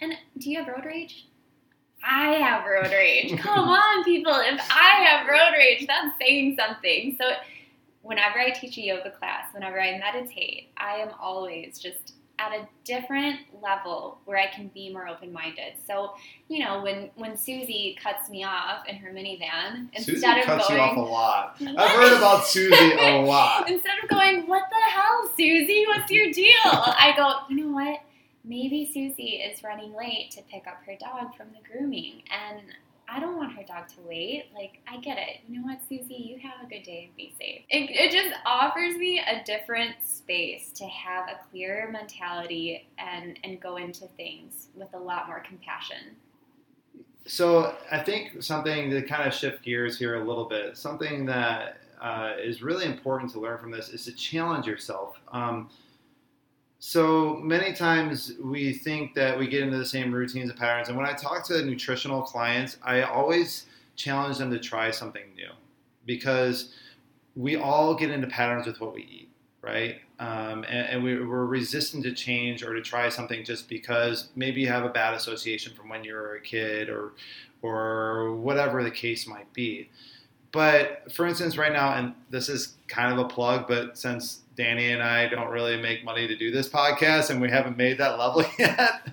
And 0.00 0.14
do 0.38 0.50
you 0.50 0.58
have 0.58 0.68
road 0.68 0.84
rage? 0.84 1.28
I 2.04 2.34
have 2.34 2.64
road 2.64 2.92
rage. 2.92 3.38
Come 3.40 3.68
on, 3.68 4.04
people. 4.04 4.32
If 4.34 4.60
I 4.70 5.04
have 5.04 5.28
road 5.28 5.52
rage, 5.56 5.86
that's 5.86 6.16
saying 6.20 6.56
something. 6.58 7.16
So, 7.20 7.32
whenever 8.02 8.38
I 8.38 8.50
teach 8.50 8.78
a 8.78 8.82
yoga 8.82 9.10
class, 9.10 9.52
whenever 9.52 9.80
I 9.80 9.98
meditate, 9.98 10.70
I 10.76 10.96
am 10.96 11.10
always 11.20 11.78
just 11.78 12.14
at 12.38 12.52
a 12.52 12.68
different 12.84 13.40
level 13.62 14.18
where 14.24 14.38
I 14.38 14.46
can 14.46 14.68
be 14.68 14.92
more 14.92 15.08
open 15.08 15.32
minded. 15.32 15.74
So, 15.86 16.14
you 16.48 16.64
know, 16.64 16.82
when, 16.82 17.10
when 17.16 17.36
Susie 17.36 17.98
cuts 18.02 18.30
me 18.30 18.44
off 18.44 18.86
in 18.86 18.96
her 18.96 19.10
minivan, 19.10 19.88
Susie 19.96 20.12
instead 20.12 20.38
of 20.38 20.44
cuts 20.44 20.68
going, 20.68 20.80
you 20.80 20.86
off 20.86 20.96
a 20.96 21.00
lot. 21.00 21.56
I've 21.60 21.90
heard 21.90 22.16
about 22.16 22.46
Susie 22.46 22.74
a 22.74 23.20
lot. 23.26 23.68
Instead 23.68 23.92
of 24.02 24.08
going, 24.08 24.46
what 24.46 24.62
the 24.70 24.90
hell, 24.90 25.30
Susie? 25.36 25.84
What's 25.88 26.10
your 26.10 26.30
deal? 26.32 26.54
I 26.64 27.12
go, 27.16 27.40
you 27.54 27.64
know 27.64 27.74
what? 27.74 28.00
Maybe 28.44 28.86
Susie 28.86 29.42
is 29.42 29.62
running 29.62 29.94
late 29.94 30.30
to 30.32 30.42
pick 30.42 30.66
up 30.66 30.82
her 30.86 30.96
dog 30.98 31.36
from 31.36 31.48
the 31.48 31.68
grooming, 31.70 32.22
and 32.30 32.62
I 33.10 33.20
don't 33.20 33.36
want 33.36 33.52
her 33.54 33.62
dog 33.62 33.88
to 33.88 34.00
wait. 34.06 34.46
Like, 34.54 34.80
I 34.86 34.98
get 34.98 35.18
it. 35.18 35.40
You 35.48 35.60
know 35.60 35.66
what, 35.66 35.80
Susie? 35.88 36.14
You 36.14 36.38
have 36.46 36.64
a 36.64 36.68
good 36.68 36.82
day 36.82 37.04
and 37.06 37.16
be 37.16 37.32
safe. 37.38 37.62
It, 37.70 37.90
it 37.90 38.12
just 38.12 38.34
offers 38.44 38.96
me 38.96 39.20
a 39.20 39.42
different 39.44 39.96
space 40.04 40.70
to 40.74 40.84
have 40.86 41.28
a 41.28 41.38
clearer 41.50 41.90
mentality 41.90 42.86
and, 42.98 43.38
and 43.44 43.60
go 43.60 43.76
into 43.76 44.06
things 44.16 44.68
with 44.74 44.92
a 44.92 44.98
lot 44.98 45.26
more 45.26 45.40
compassion. 45.40 46.16
So 47.24 47.74
I 47.90 47.98
think 47.98 48.42
something 48.42 48.90
to 48.90 49.02
kind 49.02 49.26
of 49.26 49.34
shift 49.34 49.62
gears 49.62 49.98
here 49.98 50.22
a 50.22 50.24
little 50.24 50.46
bit, 50.46 50.76
something 50.76 51.26
that 51.26 51.78
uh, 52.00 52.32
is 52.42 52.62
really 52.62 52.86
important 52.86 53.30
to 53.32 53.40
learn 53.40 53.58
from 53.58 53.70
this 53.70 53.88
is 53.88 54.04
to 54.04 54.12
challenge 54.12 54.66
yourself. 54.66 55.18
Um, 55.32 55.70
so 56.80 57.34
many 57.42 57.72
times 57.72 58.32
we 58.42 58.72
think 58.72 59.14
that 59.14 59.36
we 59.36 59.48
get 59.48 59.62
into 59.62 59.78
the 59.78 59.86
same 59.86 60.12
routines 60.12 60.50
and 60.50 60.58
patterns, 60.58 60.88
and 60.88 60.96
when 60.96 61.06
I 61.06 61.12
talk 61.12 61.44
to 61.48 61.64
nutritional 61.64 62.22
clients, 62.22 62.76
I 62.82 63.02
always 63.02 63.66
challenge 63.96 64.38
them 64.38 64.50
to 64.52 64.58
try 64.60 64.90
something 64.90 65.24
new 65.34 65.50
because 66.06 66.74
we 67.34 67.56
all 67.56 67.94
get 67.94 68.10
into 68.10 68.28
patterns 68.28 68.66
with 68.66 68.80
what 68.80 68.94
we 68.94 69.02
eat, 69.02 69.30
right? 69.60 69.96
Um, 70.20 70.64
and, 70.64 70.88
and 70.88 71.04
we, 71.04 71.24
we're 71.24 71.46
resistant 71.46 72.04
to 72.04 72.12
change 72.12 72.62
or 72.62 72.74
to 72.74 72.82
try 72.82 73.08
something 73.08 73.44
just 73.44 73.68
because 73.68 74.30
maybe 74.36 74.60
you 74.60 74.68
have 74.68 74.84
a 74.84 74.88
bad 74.88 75.14
association 75.14 75.74
from 75.74 75.88
when 75.88 76.04
you 76.04 76.14
were 76.14 76.36
a 76.36 76.40
kid 76.40 76.88
or 76.88 77.12
or 77.60 78.36
whatever 78.36 78.84
the 78.84 78.90
case 78.90 79.26
might 79.26 79.52
be. 79.52 79.90
But 80.52 81.12
for 81.12 81.26
instance, 81.26 81.58
right 81.58 81.72
now, 81.72 81.94
and 81.94 82.14
this 82.30 82.48
is 82.48 82.76
kind 82.86 83.12
of 83.12 83.18
a 83.18 83.28
plug, 83.28 83.66
but 83.66 83.98
since 83.98 84.42
Danny 84.58 84.90
and 84.90 85.00
I 85.00 85.28
don't 85.28 85.50
really 85.50 85.80
make 85.80 86.04
money 86.04 86.26
to 86.26 86.36
do 86.36 86.50
this 86.50 86.68
podcast 86.68 87.30
and 87.30 87.40
we 87.40 87.48
haven't 87.48 87.76
made 87.76 87.96
that 87.98 88.18
level 88.18 88.44
yet, 88.58 89.08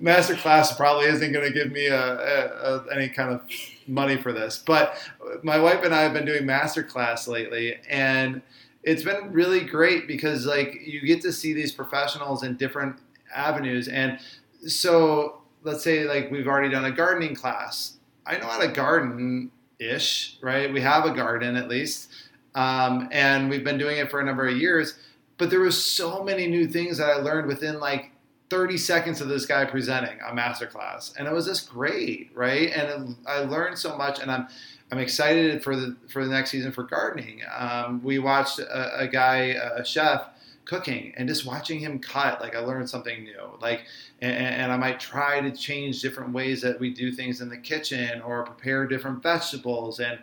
Masterclass 0.00 0.76
probably 0.76 1.06
isn't 1.06 1.32
going 1.32 1.46
to 1.46 1.52
give 1.52 1.72
me 1.72 1.86
a, 1.86 1.98
a, 1.98 2.76
a, 2.76 2.94
any 2.94 3.08
kind 3.08 3.32
of 3.32 3.40
money 3.86 4.18
for 4.18 4.30
this. 4.30 4.62
But 4.64 4.94
my 5.42 5.58
wife 5.58 5.82
and 5.82 5.94
I 5.94 6.02
have 6.02 6.12
been 6.12 6.26
doing 6.26 6.42
Masterclass 6.42 7.26
lately, 7.26 7.78
and 7.88 8.42
it's 8.82 9.02
been 9.02 9.32
really 9.32 9.60
great 9.60 10.06
because 10.06 10.44
like 10.44 10.82
you 10.84 11.00
get 11.00 11.22
to 11.22 11.32
see 11.32 11.54
these 11.54 11.72
professionals 11.72 12.42
in 12.42 12.56
different 12.56 12.96
avenues. 13.34 13.88
And 13.88 14.18
so 14.66 15.40
let's 15.62 15.82
say 15.82 16.04
like 16.04 16.30
we've 16.30 16.46
already 16.46 16.68
done 16.68 16.84
a 16.84 16.92
gardening 16.92 17.34
class. 17.34 17.96
I 18.26 18.36
know 18.36 18.48
how 18.48 18.60
to 18.60 18.68
garden 18.68 19.50
ish 19.78 20.38
right? 20.42 20.72
We 20.72 20.80
have 20.80 21.06
a 21.06 21.10
garden 21.10 21.56
at 21.56 21.68
least 21.68 22.10
um, 22.54 23.08
and 23.12 23.48
we've 23.48 23.64
been 23.64 23.78
doing 23.78 23.98
it 23.98 24.10
for 24.10 24.20
a 24.20 24.24
number 24.24 24.46
of 24.46 24.56
years 24.56 24.94
but 25.38 25.50
there 25.50 25.60
was 25.60 25.82
so 25.82 26.22
many 26.22 26.46
new 26.46 26.66
things 26.66 26.98
that 26.98 27.08
i 27.08 27.16
learned 27.16 27.46
within 27.46 27.80
like 27.80 28.10
30 28.50 28.76
seconds 28.76 29.20
of 29.20 29.28
this 29.28 29.46
guy 29.46 29.64
presenting 29.64 30.18
a 30.20 30.32
masterclass 30.34 31.16
and 31.16 31.26
it 31.26 31.32
was 31.32 31.46
just 31.46 31.70
great 31.70 32.30
right 32.34 32.70
and 32.70 33.16
i 33.26 33.38
learned 33.38 33.78
so 33.78 33.96
much 33.96 34.20
and 34.20 34.30
i'm 34.30 34.46
I'm 34.92 34.98
excited 34.98 35.64
for 35.64 35.74
the 35.74 35.96
for 36.06 36.22
the 36.22 36.30
next 36.30 36.50
season 36.50 36.70
for 36.70 36.82
gardening. 36.82 37.40
Um, 37.56 38.02
we 38.04 38.18
watched 38.18 38.58
a, 38.58 38.98
a 39.00 39.08
guy, 39.08 39.36
a 39.54 39.82
chef, 39.82 40.26
cooking, 40.66 41.14
and 41.16 41.26
just 41.26 41.46
watching 41.46 41.80
him 41.80 41.98
cut, 41.98 42.42
like 42.42 42.54
I 42.54 42.58
learned 42.58 42.90
something 42.90 43.24
new. 43.24 43.40
Like, 43.58 43.84
and, 44.20 44.36
and 44.36 44.70
I 44.70 44.76
might 44.76 45.00
try 45.00 45.40
to 45.40 45.50
change 45.50 46.02
different 46.02 46.34
ways 46.34 46.60
that 46.60 46.78
we 46.78 46.92
do 46.92 47.10
things 47.10 47.40
in 47.40 47.48
the 47.48 47.56
kitchen 47.56 48.20
or 48.20 48.44
prepare 48.44 48.86
different 48.86 49.22
vegetables 49.22 49.98
and. 49.98 50.18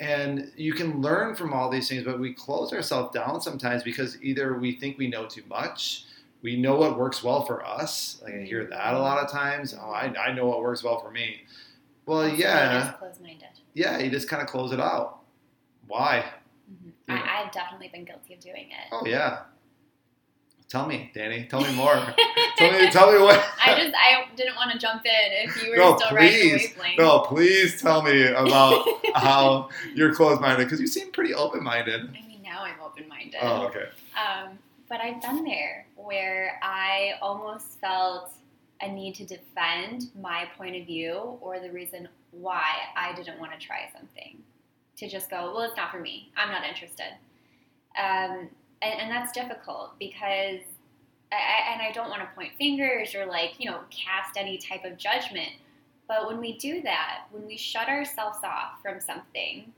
And 0.00 0.50
you 0.56 0.72
can 0.72 1.02
learn 1.02 1.34
from 1.36 1.52
all 1.52 1.68
these 1.70 1.88
things, 1.88 2.04
but 2.04 2.18
we 2.18 2.32
close 2.32 2.72
ourselves 2.72 3.12
down 3.14 3.40
sometimes 3.42 3.82
because 3.82 4.20
either 4.22 4.58
we 4.58 4.72
think 4.72 4.96
we 4.96 5.08
know 5.08 5.26
too 5.26 5.42
much, 5.48 6.06
we 6.40 6.56
know 6.56 6.74
what 6.76 6.98
works 6.98 7.22
well 7.22 7.44
for 7.44 7.64
us. 7.66 8.18
Like 8.24 8.32
I 8.34 8.38
hear 8.44 8.64
that 8.64 8.94
a 8.94 8.98
lot 8.98 9.22
of 9.22 9.30
times. 9.30 9.74
Oh, 9.78 9.90
I, 9.90 10.12
I 10.18 10.32
know 10.32 10.46
what 10.46 10.62
works 10.62 10.82
well 10.82 10.98
for 11.00 11.10
me. 11.10 11.42
Well, 12.06 12.26
yeah 12.26 12.94
yeah, 13.74 13.98
you 13.98 14.10
just 14.10 14.28
kind 14.28 14.42
of 14.42 14.48
close 14.48 14.72
it 14.72 14.80
out. 14.80 15.18
Why? 15.86 16.24
Mhm. 16.72 16.92
Yeah. 17.08 17.22
I, 17.22 17.42
I've 17.44 17.52
definitely 17.52 17.88
been 17.88 18.04
guilty 18.06 18.34
of 18.34 18.40
doing 18.40 18.70
it. 18.70 18.88
Oh 18.92 19.04
yeah. 19.06 19.40
Tell 20.70 20.86
me, 20.86 21.10
Danny. 21.12 21.46
Tell 21.50 21.60
me 21.60 21.72
more. 21.74 21.94
tell 22.56 22.70
me. 22.72 22.90
Tell 22.90 23.12
me 23.12 23.18
what. 23.18 23.44
I 23.66 23.74
just 23.76 23.92
I 23.94 24.24
didn't 24.36 24.54
want 24.54 24.70
to 24.70 24.78
jump 24.78 25.04
in 25.04 25.10
if 25.48 25.60
you 25.62 25.70
were 25.70 25.76
No, 25.76 25.96
still 25.96 26.10
please. 26.10 26.70
wavelength. 26.76 26.98
No, 26.98 27.18
please 27.20 27.82
tell 27.82 28.02
me 28.02 28.26
about 28.28 28.86
how 29.16 29.68
you're 29.96 30.14
closed-minded 30.14 30.62
because 30.64 30.80
you 30.80 30.86
seem 30.86 31.10
pretty 31.10 31.34
open-minded. 31.34 32.08
I 32.08 32.12
mean, 32.12 32.40
now 32.44 32.62
I'm 32.62 32.80
open 32.80 33.08
minded. 33.08 33.40
Oh, 33.42 33.66
okay. 33.66 33.86
Um, 34.16 34.58
but 34.88 35.00
I've 35.00 35.20
been 35.20 35.42
there 35.44 35.86
where 35.96 36.60
I 36.62 37.14
almost 37.20 37.80
felt 37.80 38.30
a 38.80 38.90
need 38.90 39.16
to 39.16 39.24
defend 39.26 40.10
my 40.20 40.46
point 40.56 40.76
of 40.76 40.86
view 40.86 41.36
or 41.40 41.58
the 41.58 41.70
reason 41.72 42.08
why 42.30 42.70
I 42.96 43.12
didn't 43.14 43.40
want 43.40 43.52
to 43.52 43.58
try 43.58 43.88
something. 43.92 44.38
To 44.98 45.08
just 45.08 45.30
go, 45.30 45.52
well, 45.52 45.62
it's 45.62 45.76
not 45.76 45.90
for 45.90 45.98
me. 45.98 46.30
I'm 46.36 46.50
not 46.50 46.62
interested. 46.64 47.14
Um, 48.00 48.50
and, 48.82 49.00
and 49.00 49.10
that's 49.10 49.32
difficult 49.32 49.98
because, 49.98 50.60
I, 51.32 51.72
and 51.72 51.82
I 51.82 51.92
don't 51.92 52.08
want 52.08 52.22
to 52.22 52.34
point 52.34 52.52
fingers 52.58 53.14
or 53.14 53.26
like, 53.26 53.54
you 53.58 53.70
know, 53.70 53.80
cast 53.90 54.36
any 54.36 54.58
type 54.58 54.84
of 54.84 54.96
judgment. 54.96 55.50
But 56.08 56.26
when 56.26 56.40
we 56.40 56.58
do 56.58 56.82
that, 56.82 57.26
when 57.30 57.46
we 57.46 57.56
shut 57.56 57.88
ourselves 57.88 58.38
off 58.42 58.82
from 58.82 59.00
something, 59.00 59.72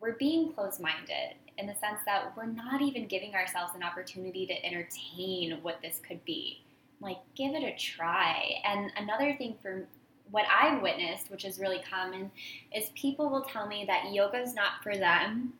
we're 0.00 0.12
being 0.14 0.52
closed 0.52 0.80
minded 0.80 1.34
in 1.58 1.66
the 1.66 1.74
sense 1.74 2.00
that 2.04 2.36
we're 2.36 2.46
not 2.46 2.82
even 2.82 3.06
giving 3.06 3.34
ourselves 3.34 3.74
an 3.74 3.82
opportunity 3.82 4.46
to 4.46 4.64
entertain 4.66 5.58
what 5.62 5.80
this 5.82 6.00
could 6.06 6.22
be. 6.24 6.62
Like, 7.00 7.18
give 7.34 7.54
it 7.54 7.62
a 7.62 7.74
try. 7.76 8.60
And 8.64 8.92
another 8.96 9.34
thing 9.36 9.56
for 9.62 9.86
what 10.30 10.44
I've 10.52 10.82
witnessed, 10.82 11.30
which 11.30 11.44
is 11.44 11.58
really 11.58 11.80
common, 11.90 12.30
is 12.74 12.90
people 12.94 13.30
will 13.30 13.42
tell 13.42 13.66
me 13.66 13.84
that 13.86 14.12
yoga 14.12 14.40
is 14.40 14.54
not 14.54 14.82
for 14.82 14.94
them 14.94 15.54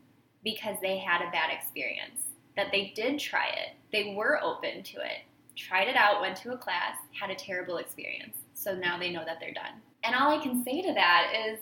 because 0.44 0.76
they 0.82 0.98
had 0.98 1.22
a 1.22 1.30
bad 1.30 1.50
experience, 1.50 2.20
that 2.56 2.72
they 2.72 2.92
did 2.94 3.18
try 3.18 3.46
it, 3.46 3.76
they 3.92 4.14
were 4.16 4.42
open 4.42 4.82
to 4.82 4.96
it, 4.96 5.22
tried 5.56 5.88
it 5.88 5.96
out, 5.96 6.20
went 6.20 6.36
to 6.38 6.52
a 6.52 6.58
class, 6.58 6.96
had 7.18 7.30
a 7.30 7.34
terrible 7.34 7.78
experience. 7.78 8.36
So 8.54 8.74
now 8.74 8.98
they 8.98 9.10
know 9.10 9.24
that 9.24 9.38
they're 9.40 9.52
done. 9.52 9.80
And 10.04 10.14
all 10.14 10.30
I 10.30 10.42
can 10.42 10.64
say 10.64 10.82
to 10.82 10.92
that 10.94 11.32
is, 11.48 11.58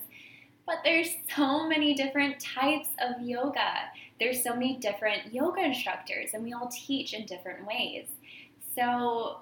but 0.65 0.77
there's 0.83 1.09
so 1.35 1.67
many 1.67 1.93
different 1.93 2.39
types 2.39 2.87
of 2.99 3.21
yoga. 3.21 3.89
There's 4.19 4.43
so 4.43 4.53
many 4.53 4.77
different 4.77 5.33
yoga 5.33 5.61
instructors, 5.61 6.31
and 6.33 6.43
we 6.43 6.53
all 6.53 6.69
teach 6.71 7.13
in 7.13 7.25
different 7.25 7.67
ways. 7.67 8.07
So 8.75 9.37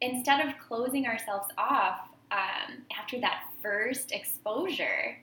instead 0.00 0.46
of 0.46 0.58
closing 0.58 1.06
ourselves 1.06 1.46
off 1.56 2.08
um, 2.32 2.82
after 2.98 3.20
that 3.20 3.44
first 3.62 4.12
exposure, 4.12 5.18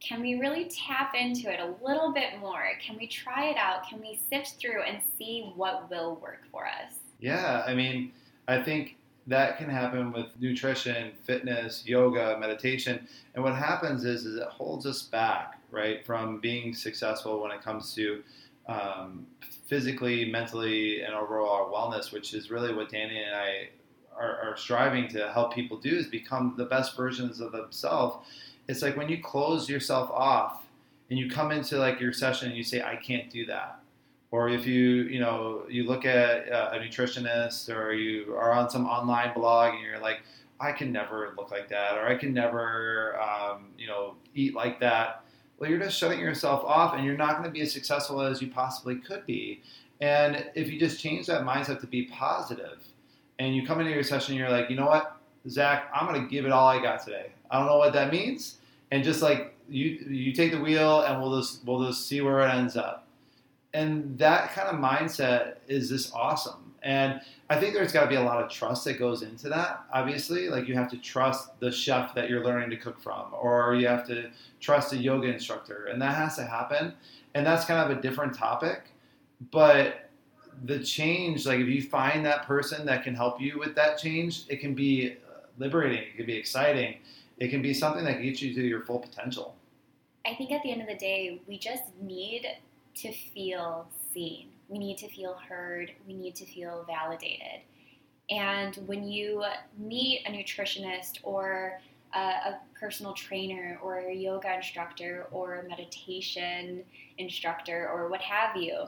can 0.00 0.20
we 0.20 0.36
really 0.36 0.66
tap 0.66 1.14
into 1.14 1.52
it 1.52 1.60
a 1.60 1.74
little 1.84 2.12
bit 2.12 2.38
more? 2.40 2.62
Can 2.84 2.96
we 2.96 3.06
try 3.06 3.46
it 3.46 3.56
out? 3.56 3.88
Can 3.88 4.00
we 4.00 4.20
sift 4.30 4.60
through 4.60 4.82
and 4.82 5.00
see 5.18 5.52
what 5.56 5.90
will 5.90 6.16
work 6.22 6.42
for 6.50 6.66
us? 6.66 6.92
Yeah, 7.20 7.64
I 7.66 7.74
mean, 7.74 8.12
I 8.46 8.62
think 8.62 8.96
that 9.26 9.58
can 9.58 9.68
happen 9.68 10.12
with 10.12 10.26
nutrition, 10.40 11.12
fitness, 11.24 11.82
yoga, 11.84 12.38
meditation. 12.38 13.06
And 13.34 13.42
what 13.42 13.54
happens 13.54 14.04
is, 14.04 14.24
is 14.24 14.36
it 14.36 14.48
holds 14.48 14.86
us 14.86 15.02
back, 15.02 15.60
right, 15.70 16.04
from 16.06 16.40
being 16.40 16.74
successful 16.74 17.42
when 17.42 17.50
it 17.50 17.60
comes 17.60 17.94
to 17.94 18.22
um, 18.68 19.26
physically, 19.66 20.30
mentally, 20.30 21.02
and 21.02 21.14
overall 21.14 21.72
wellness, 21.72 22.12
which 22.12 22.34
is 22.34 22.50
really 22.50 22.72
what 22.72 22.90
Danny 22.90 23.22
and 23.22 23.34
I 23.34 23.68
are, 24.18 24.50
are 24.50 24.56
striving 24.56 25.08
to 25.08 25.30
help 25.32 25.54
people 25.54 25.78
do 25.78 25.94
is 25.94 26.06
become 26.06 26.54
the 26.56 26.64
best 26.64 26.96
versions 26.96 27.40
of 27.40 27.52
themselves. 27.52 28.26
It's 28.68 28.82
like 28.82 28.96
when 28.96 29.08
you 29.08 29.22
close 29.22 29.68
yourself 29.68 30.10
off 30.10 30.66
and 31.10 31.18
you 31.18 31.30
come 31.30 31.52
into 31.52 31.78
like 31.78 32.00
your 32.00 32.12
session 32.12 32.48
and 32.48 32.56
you 32.56 32.62
say, 32.62 32.82
I 32.82 32.96
can't 32.96 33.30
do 33.30 33.46
that. 33.46 33.80
Or 34.30 34.50
if 34.50 34.66
you 34.66 35.04
you 35.04 35.20
know 35.20 35.62
you 35.70 35.84
look 35.84 36.04
at 36.04 36.52
uh, 36.52 36.72
a 36.74 36.78
nutritionist 36.78 37.74
or 37.74 37.94
you 37.94 38.34
are 38.36 38.52
on 38.52 38.68
some 38.68 38.86
online 38.86 39.32
blog 39.32 39.74
and 39.74 39.82
you're 39.82 39.98
like 39.98 40.20
i 40.60 40.70
can 40.70 40.92
never 40.92 41.32
look 41.38 41.50
like 41.50 41.68
that 41.70 41.96
or 41.96 42.06
i 42.06 42.14
can 42.14 42.34
never 42.34 43.18
um, 43.20 43.68
you 43.78 43.86
know 43.86 44.16
eat 44.34 44.54
like 44.54 44.80
that. 44.80 45.24
Well 45.58 45.70
you're 45.70 45.78
just 45.78 45.98
shutting 45.98 46.20
yourself 46.20 46.62
off 46.64 46.94
and 46.94 47.06
you're 47.06 47.16
not 47.16 47.32
going 47.38 47.44
to 47.44 47.50
be 47.50 47.62
as 47.62 47.72
successful 47.72 48.20
as 48.20 48.42
you 48.42 48.48
possibly 48.48 48.96
could 48.96 49.24
be. 49.24 49.62
And 50.00 50.44
if 50.54 50.70
you 50.70 50.78
just 50.78 51.00
change 51.00 51.26
that 51.26 51.42
mindset 51.42 51.80
to 51.80 51.86
be 51.86 52.04
positive 52.04 52.78
and 53.38 53.56
you 53.56 53.66
come 53.66 53.80
into 53.80 53.92
your 53.92 54.04
session 54.04 54.32
and 54.32 54.38
you're 54.38 54.50
like 54.50 54.68
you 54.68 54.76
know 54.76 54.86
what? 54.86 55.16
Zach 55.48 55.90
i'm 55.94 56.06
going 56.06 56.20
to 56.20 56.28
give 56.28 56.44
it 56.44 56.52
all 56.52 56.68
i 56.68 56.82
got 56.82 57.02
today. 57.02 57.32
I 57.50 57.58
don't 57.58 57.66
know 57.66 57.78
what 57.78 57.94
that 57.94 58.12
means 58.12 58.57
and 58.90 59.04
just 59.04 59.22
like 59.22 59.54
you 59.68 59.84
you 60.08 60.32
take 60.32 60.52
the 60.52 60.60
wheel 60.60 61.02
and 61.02 61.20
we'll 61.20 61.40
just 61.40 61.64
we'll 61.64 61.86
just 61.86 62.06
see 62.08 62.20
where 62.20 62.40
it 62.40 62.50
ends 62.50 62.76
up 62.76 63.08
and 63.74 64.18
that 64.18 64.52
kind 64.52 64.68
of 64.68 64.76
mindset 64.76 65.56
is 65.66 65.88
just 65.88 66.14
awesome. 66.14 66.72
And 66.82 67.20
I 67.50 67.58
think 67.58 67.74
there's 67.74 67.92
got 67.92 68.04
to 68.04 68.08
be 68.08 68.14
a 68.14 68.22
lot 68.22 68.42
of 68.42 68.50
trust 68.50 68.84
that 68.84 68.98
goes 68.98 69.22
into 69.22 69.48
that. 69.48 69.84
Obviously, 69.92 70.48
like 70.48 70.68
you 70.68 70.74
have 70.74 70.90
to 70.90 70.96
trust 70.96 71.58
the 71.60 71.70
chef 71.70 72.14
that 72.14 72.30
you're 72.30 72.44
learning 72.44 72.70
to 72.70 72.76
cook 72.76 73.00
from, 73.00 73.26
or 73.32 73.74
you 73.74 73.88
have 73.88 74.06
to 74.06 74.30
trust 74.60 74.92
a 74.92 74.96
yoga 74.96 75.28
instructor, 75.28 75.86
and 75.86 76.00
that 76.00 76.14
has 76.14 76.36
to 76.36 76.44
happen. 76.44 76.94
And 77.34 77.46
that's 77.46 77.64
kind 77.64 77.90
of 77.90 77.96
a 77.96 78.00
different 78.00 78.34
topic. 78.34 78.92
But 79.50 80.10
the 80.64 80.78
change, 80.78 81.46
like 81.46 81.60
if 81.60 81.68
you 81.68 81.82
find 81.82 82.24
that 82.26 82.46
person 82.46 82.86
that 82.86 83.04
can 83.04 83.14
help 83.14 83.40
you 83.40 83.58
with 83.58 83.74
that 83.74 83.98
change, 83.98 84.44
it 84.48 84.60
can 84.60 84.74
be 84.74 85.16
liberating, 85.58 86.02
it 86.02 86.16
can 86.16 86.26
be 86.26 86.36
exciting, 86.36 86.98
it 87.38 87.48
can 87.48 87.62
be 87.62 87.72
something 87.72 88.04
that 88.04 88.22
gets 88.22 88.42
you 88.42 88.54
to 88.54 88.62
your 88.62 88.82
full 88.82 88.98
potential. 88.98 89.54
I 90.26 90.34
think 90.34 90.50
at 90.50 90.62
the 90.62 90.72
end 90.72 90.82
of 90.82 90.88
the 90.88 90.96
day, 90.96 91.40
we 91.46 91.58
just 91.58 91.84
need 92.00 92.46
to 92.96 93.12
feel 93.12 93.88
seen. 94.12 94.48
We 94.68 94.78
need 94.78 94.98
to 94.98 95.08
feel 95.08 95.38
heard. 95.48 95.92
We 96.06 96.14
need 96.14 96.34
to 96.36 96.44
feel 96.44 96.84
validated. 96.86 97.62
And 98.30 98.76
when 98.86 99.08
you 99.08 99.44
meet 99.78 100.22
a 100.26 100.30
nutritionist 100.30 101.20
or 101.22 101.80
a, 102.14 102.18
a 102.18 102.60
personal 102.78 103.14
trainer 103.14 103.78
or 103.82 103.98
a 103.98 104.14
yoga 104.14 104.54
instructor 104.54 105.26
or 105.30 105.60
a 105.60 105.68
meditation 105.68 106.84
instructor 107.16 107.88
or 107.88 108.08
what 108.08 108.20
have 108.20 108.56
you, 108.56 108.84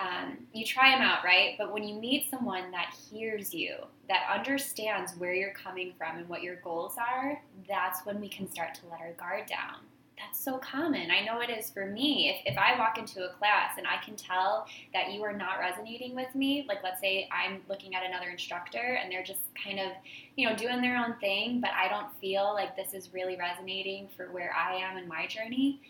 um, 0.00 0.38
you 0.52 0.64
try 0.64 0.90
them 0.90 1.02
out, 1.02 1.24
right? 1.24 1.56
But 1.58 1.72
when 1.72 1.86
you 1.86 2.00
meet 2.00 2.30
someone 2.30 2.70
that 2.70 2.94
hears 3.10 3.52
you, 3.52 3.76
that 4.08 4.26
understands 4.32 5.12
where 5.18 5.34
you're 5.34 5.52
coming 5.52 5.92
from 5.98 6.18
and 6.18 6.28
what 6.28 6.42
your 6.42 6.56
goals 6.56 6.96
are, 6.98 7.40
that's 7.68 8.04
when 8.06 8.20
we 8.20 8.28
can 8.28 8.50
start 8.50 8.74
to 8.76 8.80
let 8.90 9.00
our 9.00 9.12
guard 9.12 9.46
down 9.46 9.80
that's 10.20 10.42
so 10.42 10.58
common. 10.58 11.10
I 11.10 11.24
know 11.24 11.40
it 11.40 11.50
is 11.50 11.70
for 11.70 11.86
me. 11.86 12.28
If, 12.30 12.52
if 12.52 12.58
I 12.58 12.78
walk 12.78 12.98
into 12.98 13.24
a 13.24 13.32
class 13.34 13.78
and 13.78 13.86
I 13.86 14.02
can 14.04 14.16
tell 14.16 14.66
that 14.92 15.12
you 15.12 15.22
are 15.22 15.32
not 15.32 15.58
resonating 15.58 16.14
with 16.14 16.34
me, 16.34 16.64
like 16.68 16.82
let's 16.82 17.00
say 17.00 17.28
I'm 17.32 17.62
looking 17.68 17.94
at 17.94 18.04
another 18.04 18.28
instructor 18.28 18.98
and 19.02 19.10
they're 19.10 19.24
just 19.24 19.40
kind 19.62 19.80
of, 19.80 19.92
you 20.36 20.48
know, 20.48 20.54
doing 20.54 20.82
their 20.82 20.96
own 20.96 21.14
thing, 21.20 21.60
but 21.60 21.70
I 21.70 21.88
don't 21.88 22.12
feel 22.20 22.52
like 22.54 22.76
this 22.76 22.92
is 22.92 23.12
really 23.14 23.36
resonating 23.36 24.08
for 24.16 24.26
where 24.26 24.54
I 24.54 24.76
am 24.76 24.98
in 24.98 25.08
my 25.08 25.26
journey, 25.26 25.80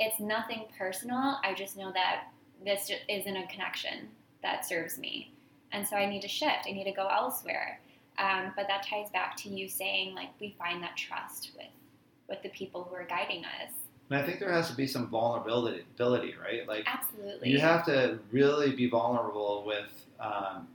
it's 0.00 0.20
nothing 0.20 0.64
personal. 0.78 1.38
I 1.42 1.54
just 1.56 1.76
know 1.76 1.92
that 1.92 2.28
this 2.64 2.90
isn't 3.08 3.36
a 3.36 3.46
connection 3.46 4.08
that 4.42 4.66
serves 4.66 4.98
me. 4.98 5.32
And 5.72 5.86
so 5.86 5.96
I 5.96 6.06
need 6.06 6.22
to 6.22 6.28
shift. 6.28 6.66
I 6.66 6.72
need 6.72 6.84
to 6.84 6.92
go 6.92 7.08
elsewhere. 7.08 7.80
Um, 8.18 8.52
but 8.56 8.66
that 8.68 8.84
ties 8.84 9.10
back 9.10 9.36
to 9.38 9.48
you 9.48 9.68
saying, 9.68 10.14
like, 10.14 10.30
we 10.40 10.56
find 10.58 10.82
that 10.82 10.96
trust 10.96 11.50
with 11.56 11.66
with 12.28 12.42
the 12.42 12.48
people 12.50 12.84
who 12.84 12.94
are 12.94 13.04
guiding 13.04 13.44
us. 13.44 13.72
And 14.10 14.18
I 14.18 14.24
think 14.24 14.38
there 14.38 14.52
has 14.52 14.68
to 14.70 14.76
be 14.76 14.86
some 14.86 15.08
vulnerability, 15.08 15.84
right? 16.42 16.66
Like 16.66 16.84
Absolutely. 16.86 17.50
you 17.50 17.58
have 17.58 17.84
to 17.86 18.18
really 18.30 18.72
be 18.72 18.88
vulnerable 18.88 19.64
with 19.66 20.06
um, 20.20 20.68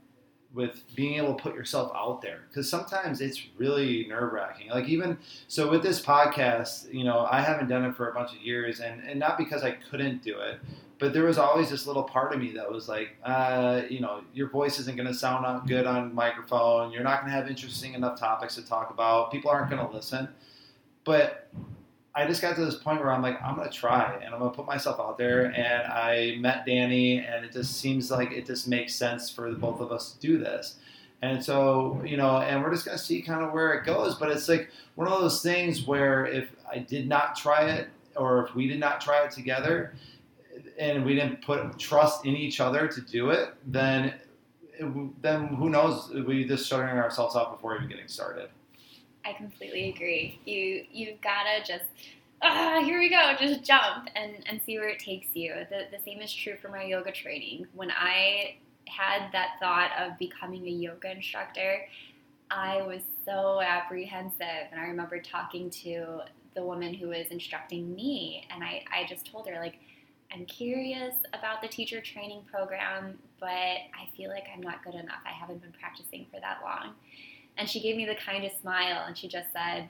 with 0.52 0.84
being 0.94 1.14
able 1.16 1.34
to 1.34 1.42
put 1.42 1.54
yourself 1.54 1.90
out 1.96 2.22
there 2.22 2.42
because 2.48 2.70
sometimes 2.70 3.20
it's 3.20 3.42
really 3.56 4.06
nerve 4.08 4.32
wracking. 4.32 4.70
Like 4.70 4.88
even 4.88 5.18
so 5.48 5.68
with 5.68 5.82
this 5.82 6.00
podcast, 6.00 6.92
you 6.94 7.02
know, 7.02 7.26
I 7.28 7.40
haven't 7.40 7.68
done 7.68 7.84
it 7.84 7.96
for 7.96 8.08
a 8.08 8.14
bunch 8.14 8.32
of 8.32 8.40
years, 8.40 8.80
and 8.80 9.02
and 9.02 9.18
not 9.18 9.36
because 9.36 9.64
I 9.64 9.72
couldn't 9.72 10.22
do 10.22 10.38
it, 10.38 10.60
but 10.98 11.12
there 11.12 11.24
was 11.24 11.38
always 11.38 11.70
this 11.70 11.86
little 11.86 12.04
part 12.04 12.32
of 12.32 12.40
me 12.40 12.52
that 12.52 12.70
was 12.70 12.88
like, 12.88 13.16
uh, 13.24 13.82
you 13.88 14.00
know, 14.00 14.22
your 14.32 14.48
voice 14.48 14.78
isn't 14.78 14.96
going 14.96 15.08
to 15.08 15.14
sound 15.14 15.68
good 15.68 15.86
on 15.86 16.14
microphone. 16.14 16.92
You're 16.92 17.02
not 17.02 17.20
going 17.20 17.32
to 17.32 17.36
have 17.36 17.48
interesting 17.48 17.94
enough 17.94 18.18
topics 18.18 18.54
to 18.54 18.66
talk 18.66 18.90
about. 18.90 19.32
People 19.32 19.50
aren't 19.50 19.70
going 19.70 19.84
to 19.86 19.92
listen. 19.92 20.28
But 21.04 21.50
I 22.16 22.26
just 22.26 22.40
got 22.40 22.54
to 22.56 22.64
this 22.64 22.76
point 22.76 23.00
where 23.00 23.12
I'm 23.12 23.22
like, 23.22 23.42
I'm 23.42 23.56
gonna 23.56 23.70
try 23.70 24.14
and 24.14 24.32
I'm 24.32 24.38
gonna 24.38 24.52
put 24.52 24.66
myself 24.66 25.00
out 25.00 25.18
there. 25.18 25.46
And 25.46 25.92
I 25.92 26.36
met 26.38 26.64
Danny, 26.64 27.18
and 27.18 27.44
it 27.44 27.52
just 27.52 27.78
seems 27.78 28.10
like 28.10 28.30
it 28.30 28.46
just 28.46 28.68
makes 28.68 28.94
sense 28.94 29.28
for 29.30 29.50
the 29.50 29.56
both 29.56 29.80
of 29.80 29.90
us 29.90 30.12
to 30.12 30.20
do 30.20 30.38
this. 30.38 30.76
And 31.22 31.44
so, 31.44 32.00
you 32.04 32.16
know, 32.16 32.38
and 32.38 32.62
we're 32.62 32.72
just 32.72 32.84
gonna 32.84 32.98
see 32.98 33.20
kind 33.20 33.42
of 33.44 33.52
where 33.52 33.72
it 33.74 33.84
goes. 33.84 34.14
But 34.14 34.30
it's 34.30 34.48
like 34.48 34.70
one 34.94 35.08
of 35.08 35.20
those 35.20 35.42
things 35.42 35.86
where 35.86 36.26
if 36.26 36.50
I 36.70 36.78
did 36.78 37.08
not 37.08 37.34
try 37.36 37.68
it, 37.70 37.88
or 38.16 38.46
if 38.46 38.54
we 38.54 38.68
did 38.68 38.78
not 38.78 39.00
try 39.00 39.24
it 39.24 39.32
together, 39.32 39.94
and 40.78 41.04
we 41.04 41.14
didn't 41.14 41.42
put 41.42 41.78
trust 41.78 42.26
in 42.26 42.36
each 42.36 42.60
other 42.60 42.88
to 42.88 43.00
do 43.00 43.30
it, 43.30 43.54
then 43.66 44.14
it, 44.76 45.22
then 45.22 45.48
who 45.48 45.70
knows? 45.70 46.10
We 46.10 46.44
just 46.44 46.68
shutting 46.68 46.86
ourselves 46.86 47.36
off 47.36 47.52
before 47.52 47.76
even 47.76 47.88
getting 47.88 48.08
started. 48.08 48.48
I 49.24 49.32
completely 49.32 49.90
agree. 49.90 50.38
You 50.44 50.84
you've 50.92 51.20
gotta 51.20 51.64
just 51.66 51.84
ah, 52.44 52.82
here 52.84 52.98
we 52.98 53.08
go, 53.08 53.34
just 53.38 53.64
jump 53.64 54.08
and, 54.14 54.34
and 54.46 54.60
see 54.64 54.78
where 54.78 54.88
it 54.88 54.98
takes 54.98 55.28
you. 55.34 55.54
The, 55.70 55.86
the 55.96 56.02
same 56.04 56.20
is 56.20 56.32
true 56.32 56.56
for 56.60 56.68
my 56.68 56.84
yoga 56.84 57.10
training. 57.10 57.66
When 57.74 57.90
I 57.90 58.56
had 58.86 59.32
that 59.32 59.56
thought 59.60 59.90
of 59.98 60.18
becoming 60.18 60.66
a 60.66 60.70
yoga 60.70 61.12
instructor, 61.12 61.86
I 62.50 62.82
was 62.82 63.00
so 63.24 63.60
apprehensive. 63.62 64.68
And 64.70 64.80
I 64.80 64.84
remember 64.84 65.20
talking 65.20 65.70
to 65.70 66.20
the 66.54 66.62
woman 66.62 66.94
who 66.94 67.08
was 67.08 67.26
instructing 67.30 67.94
me, 67.94 68.46
and 68.52 68.62
I, 68.62 68.84
I 68.92 69.06
just 69.08 69.30
told 69.30 69.48
her, 69.48 69.58
like, 69.58 69.78
I'm 70.34 70.46
curious 70.46 71.14
about 71.32 71.62
the 71.62 71.68
teacher 71.68 72.00
training 72.00 72.42
program, 72.50 73.18
but 73.38 73.46
I 73.46 74.08
feel 74.16 74.30
like 74.30 74.44
I'm 74.52 74.60
not 74.60 74.82
good 74.82 74.94
enough. 74.94 75.20
I 75.24 75.30
haven't 75.30 75.62
been 75.62 75.72
practicing 75.78 76.26
for 76.32 76.40
that 76.40 76.58
long. 76.64 76.94
And 77.56 77.68
she 77.68 77.80
gave 77.80 77.96
me 77.96 78.04
the 78.04 78.16
kindest 78.16 78.60
smile 78.60 79.04
and 79.06 79.16
she 79.16 79.28
just 79.28 79.52
said, 79.52 79.88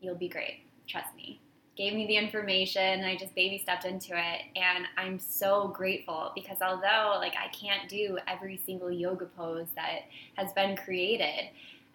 You'll 0.00 0.14
be 0.14 0.28
great. 0.28 0.62
Trust 0.88 1.14
me. 1.14 1.40
Gave 1.76 1.92
me 1.92 2.06
the 2.06 2.16
information 2.16 3.04
I 3.04 3.16
just 3.16 3.34
baby 3.34 3.58
stepped 3.58 3.84
into 3.84 4.16
it. 4.16 4.40
And 4.56 4.86
I'm 4.96 5.18
so 5.18 5.68
grateful 5.68 6.32
because 6.34 6.58
although 6.62 7.18
like 7.18 7.34
I 7.36 7.48
can't 7.48 7.88
do 7.88 8.18
every 8.26 8.60
single 8.64 8.90
yoga 8.90 9.26
pose 9.26 9.68
that 9.76 10.04
has 10.36 10.52
been 10.54 10.74
created, 10.74 11.50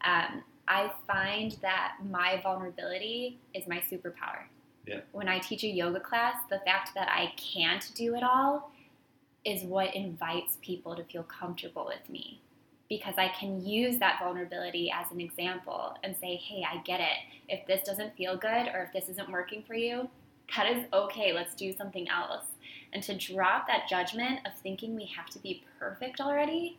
um, 0.06 0.44
I 0.68 0.92
find 1.08 1.58
that 1.64 1.96
my 2.08 2.40
vulnerability 2.44 3.40
is 3.56 3.68
my 3.68 3.78
superpower. 3.80 4.46
Yeah. 4.88 5.02
When 5.12 5.28
I 5.28 5.40
teach 5.40 5.64
a 5.64 5.68
yoga 5.68 6.00
class, 6.00 6.36
the 6.50 6.60
fact 6.60 6.92
that 6.96 7.10
I 7.10 7.34
can't 7.36 7.92
do 7.96 8.16
it 8.16 8.24
all 8.24 8.72
is 9.46 9.64
what 9.64 9.94
invites 9.96 10.58
people 10.62 10.96
to 10.96 11.04
feel 11.04 11.24
comfortable 11.24 11.86
with 11.86 12.10
me 12.10 12.42
because 12.90 13.16
I 13.18 13.28
can 13.30 13.66
use 13.66 13.98
that 14.00 14.20
vulnerability 14.20 14.92
as 14.94 15.12
an 15.12 15.20
example 15.20 15.96
and 16.04 16.16
say, 16.16 16.36
hey, 16.38 16.66
I 16.70 16.78
get 16.84 17.00
it. 17.00 17.18
If 17.50 17.68
this 17.68 17.86
doesn't 17.86 18.16
feel 18.16 18.38
good 18.38 18.68
or 18.74 18.84
if 18.84 18.94
this 18.94 19.10
isn't 19.10 19.30
working 19.30 19.64
for 19.68 19.74
you, 19.74 20.10
that 20.56 20.72
is 20.72 20.86
okay. 20.94 21.34
Let's 21.34 21.54
do 21.56 21.76
something 21.76 22.08
else. 22.08 22.46
And 22.94 23.04
to 23.04 23.18
drop 23.18 23.68
that 23.68 23.90
judgment 23.90 24.40
of 24.46 24.54
thinking 24.62 24.96
we 24.96 25.06
have 25.06 25.30
to 25.32 25.40
be 25.40 25.64
perfect 25.80 26.22
already 26.22 26.78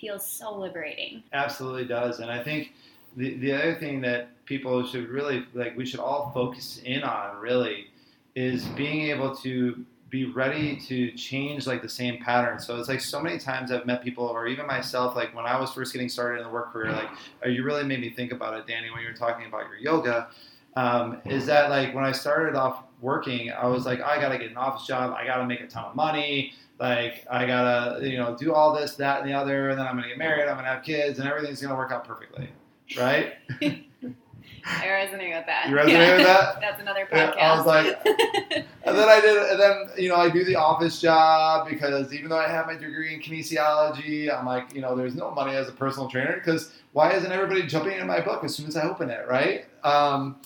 feels 0.00 0.26
so 0.26 0.54
liberating. 0.54 1.22
Absolutely 1.34 1.84
does. 1.84 2.20
And 2.20 2.30
I 2.30 2.42
think 2.42 2.72
the, 3.16 3.36
the 3.36 3.52
other 3.52 3.74
thing 3.74 4.00
that 4.02 4.44
people 4.44 4.86
should 4.86 5.08
really, 5.08 5.44
like, 5.54 5.76
we 5.76 5.86
should 5.86 6.00
all 6.00 6.30
focus 6.32 6.80
in 6.84 7.02
on 7.02 7.38
really 7.38 7.86
is 8.34 8.64
being 8.66 9.10
able 9.10 9.34
to 9.36 9.84
be 10.10 10.24
ready 10.24 10.76
to 10.76 11.12
change 11.12 11.68
like 11.68 11.82
the 11.82 11.88
same 11.88 12.20
pattern. 12.22 12.58
So 12.58 12.78
it's 12.80 12.88
like 12.88 13.00
so 13.00 13.20
many 13.20 13.38
times 13.38 13.70
I've 13.70 13.86
met 13.86 14.02
people, 14.02 14.24
or 14.24 14.48
even 14.48 14.66
myself, 14.66 15.14
like 15.14 15.34
when 15.34 15.46
I 15.46 15.58
was 15.58 15.72
first 15.72 15.92
getting 15.92 16.08
started 16.08 16.38
in 16.38 16.44
the 16.44 16.50
work 16.50 16.72
career, 16.72 16.90
like 16.90 17.08
uh, 17.44 17.48
you 17.48 17.62
really 17.62 17.84
made 17.84 18.00
me 18.00 18.10
think 18.10 18.32
about 18.32 18.54
it, 18.58 18.66
Danny, 18.66 18.90
when 18.90 19.02
you 19.02 19.06
were 19.06 19.14
talking 19.14 19.46
about 19.46 19.68
your 19.68 19.78
yoga. 19.78 20.28
Um, 20.76 21.18
is 21.26 21.46
that 21.46 21.70
like 21.70 21.94
when 21.94 22.04
I 22.04 22.12
started 22.12 22.56
off 22.56 22.84
working, 23.00 23.52
I 23.52 23.66
was 23.66 23.86
like, 23.86 24.00
I 24.00 24.20
gotta 24.20 24.38
get 24.38 24.50
an 24.50 24.56
office 24.56 24.86
job, 24.86 25.14
I 25.16 25.24
gotta 25.24 25.46
make 25.46 25.60
a 25.60 25.66
ton 25.66 25.84
of 25.84 25.94
money, 25.94 26.54
like 26.80 27.24
I 27.30 27.46
gotta, 27.46 28.08
you 28.08 28.16
know, 28.16 28.36
do 28.36 28.52
all 28.52 28.74
this, 28.74 28.96
that, 28.96 29.20
and 29.20 29.28
the 29.28 29.34
other, 29.34 29.70
and 29.70 29.78
then 29.78 29.86
I'm 29.86 29.96
gonna 29.96 30.08
get 30.08 30.18
married, 30.18 30.48
I'm 30.48 30.56
gonna 30.56 30.68
have 30.68 30.82
kids, 30.82 31.18
and 31.20 31.28
everything's 31.28 31.60
gonna 31.60 31.76
work 31.76 31.92
out 31.92 32.04
perfectly, 32.04 32.48
right? 32.98 33.34
I 34.64 34.84
resonate 34.86 35.36
with 35.36 35.46
that. 35.46 35.66
You 35.68 35.74
resonate 35.76 35.88
Yeah. 35.88 36.16
with 36.16 36.22
that? 36.26 36.60
That's 36.60 36.80
another 36.80 37.08
Yeah, 37.10 37.32
podcast. 37.32 37.38
I 37.38 37.56
was 37.56 37.66
like, 37.66 38.00
and 38.84 38.98
then 38.98 39.08
I 39.08 39.20
did, 39.20 39.50
and 39.50 39.60
then 39.60 39.86
you 39.98 40.08
know, 40.08 40.16
I 40.16 40.28
do 40.30 40.44
the 40.44 40.56
office 40.56 41.00
job 41.00 41.68
because 41.68 42.12
even 42.12 42.28
though 42.28 42.38
I 42.38 42.48
have 42.48 42.66
my 42.66 42.74
degree 42.76 43.14
in 43.14 43.20
kinesiology, 43.20 44.32
I'm 44.34 44.46
like, 44.46 44.74
you 44.74 44.80
know, 44.80 44.94
there's 44.94 45.14
no 45.14 45.30
money 45.30 45.54
as 45.56 45.68
a 45.68 45.72
personal 45.72 46.08
trainer 46.08 46.34
because 46.36 46.72
why 46.92 47.12
isn't 47.12 47.30
everybody 47.32 47.66
jumping 47.66 47.98
in 47.98 48.06
my 48.06 48.20
book 48.20 48.44
as 48.44 48.54
soon 48.54 48.66
as 48.66 48.76
I 48.76 48.82
open 48.88 49.10
it, 49.10 49.26
right? 49.28 49.64
Um, 49.84 50.36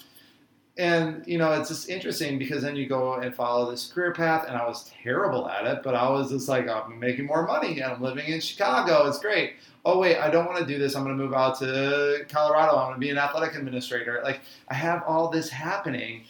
and 0.76 1.24
you 1.26 1.38
know, 1.38 1.52
it's 1.52 1.68
just 1.68 1.88
interesting 1.88 2.38
because 2.38 2.62
then 2.62 2.74
you 2.76 2.86
go 2.86 3.14
and 3.14 3.34
follow 3.34 3.70
this 3.70 3.86
career 3.92 4.12
path, 4.12 4.44
and 4.48 4.56
I 4.56 4.66
was 4.66 4.90
terrible 5.02 5.48
at 5.48 5.66
it, 5.66 5.82
but 5.82 5.94
I 5.94 6.08
was 6.08 6.30
just 6.30 6.48
like, 6.48 6.68
I'm 6.68 6.98
making 6.98 7.26
more 7.26 7.46
money, 7.46 7.80
and 7.80 7.92
I'm 7.92 8.02
living 8.02 8.26
in 8.26 8.40
Chicago. 8.40 9.06
It's 9.06 9.18
great. 9.18 9.54
Oh 9.84 9.98
wait, 9.98 10.18
I 10.18 10.30
don't 10.30 10.46
want 10.46 10.58
to 10.58 10.66
do 10.66 10.78
this. 10.78 10.96
I'm 10.96 11.04
going 11.04 11.16
to 11.16 11.22
move 11.22 11.34
out 11.34 11.58
to 11.58 12.24
Colorado. 12.28 12.76
I'm 12.76 12.88
going 12.88 12.94
to 12.94 13.00
be 13.00 13.10
an 13.10 13.18
athletic 13.18 13.54
administrator. 13.54 14.20
Like 14.24 14.40
I 14.68 14.74
have 14.74 15.02
all 15.06 15.28
this 15.28 15.50
happening. 15.50 16.24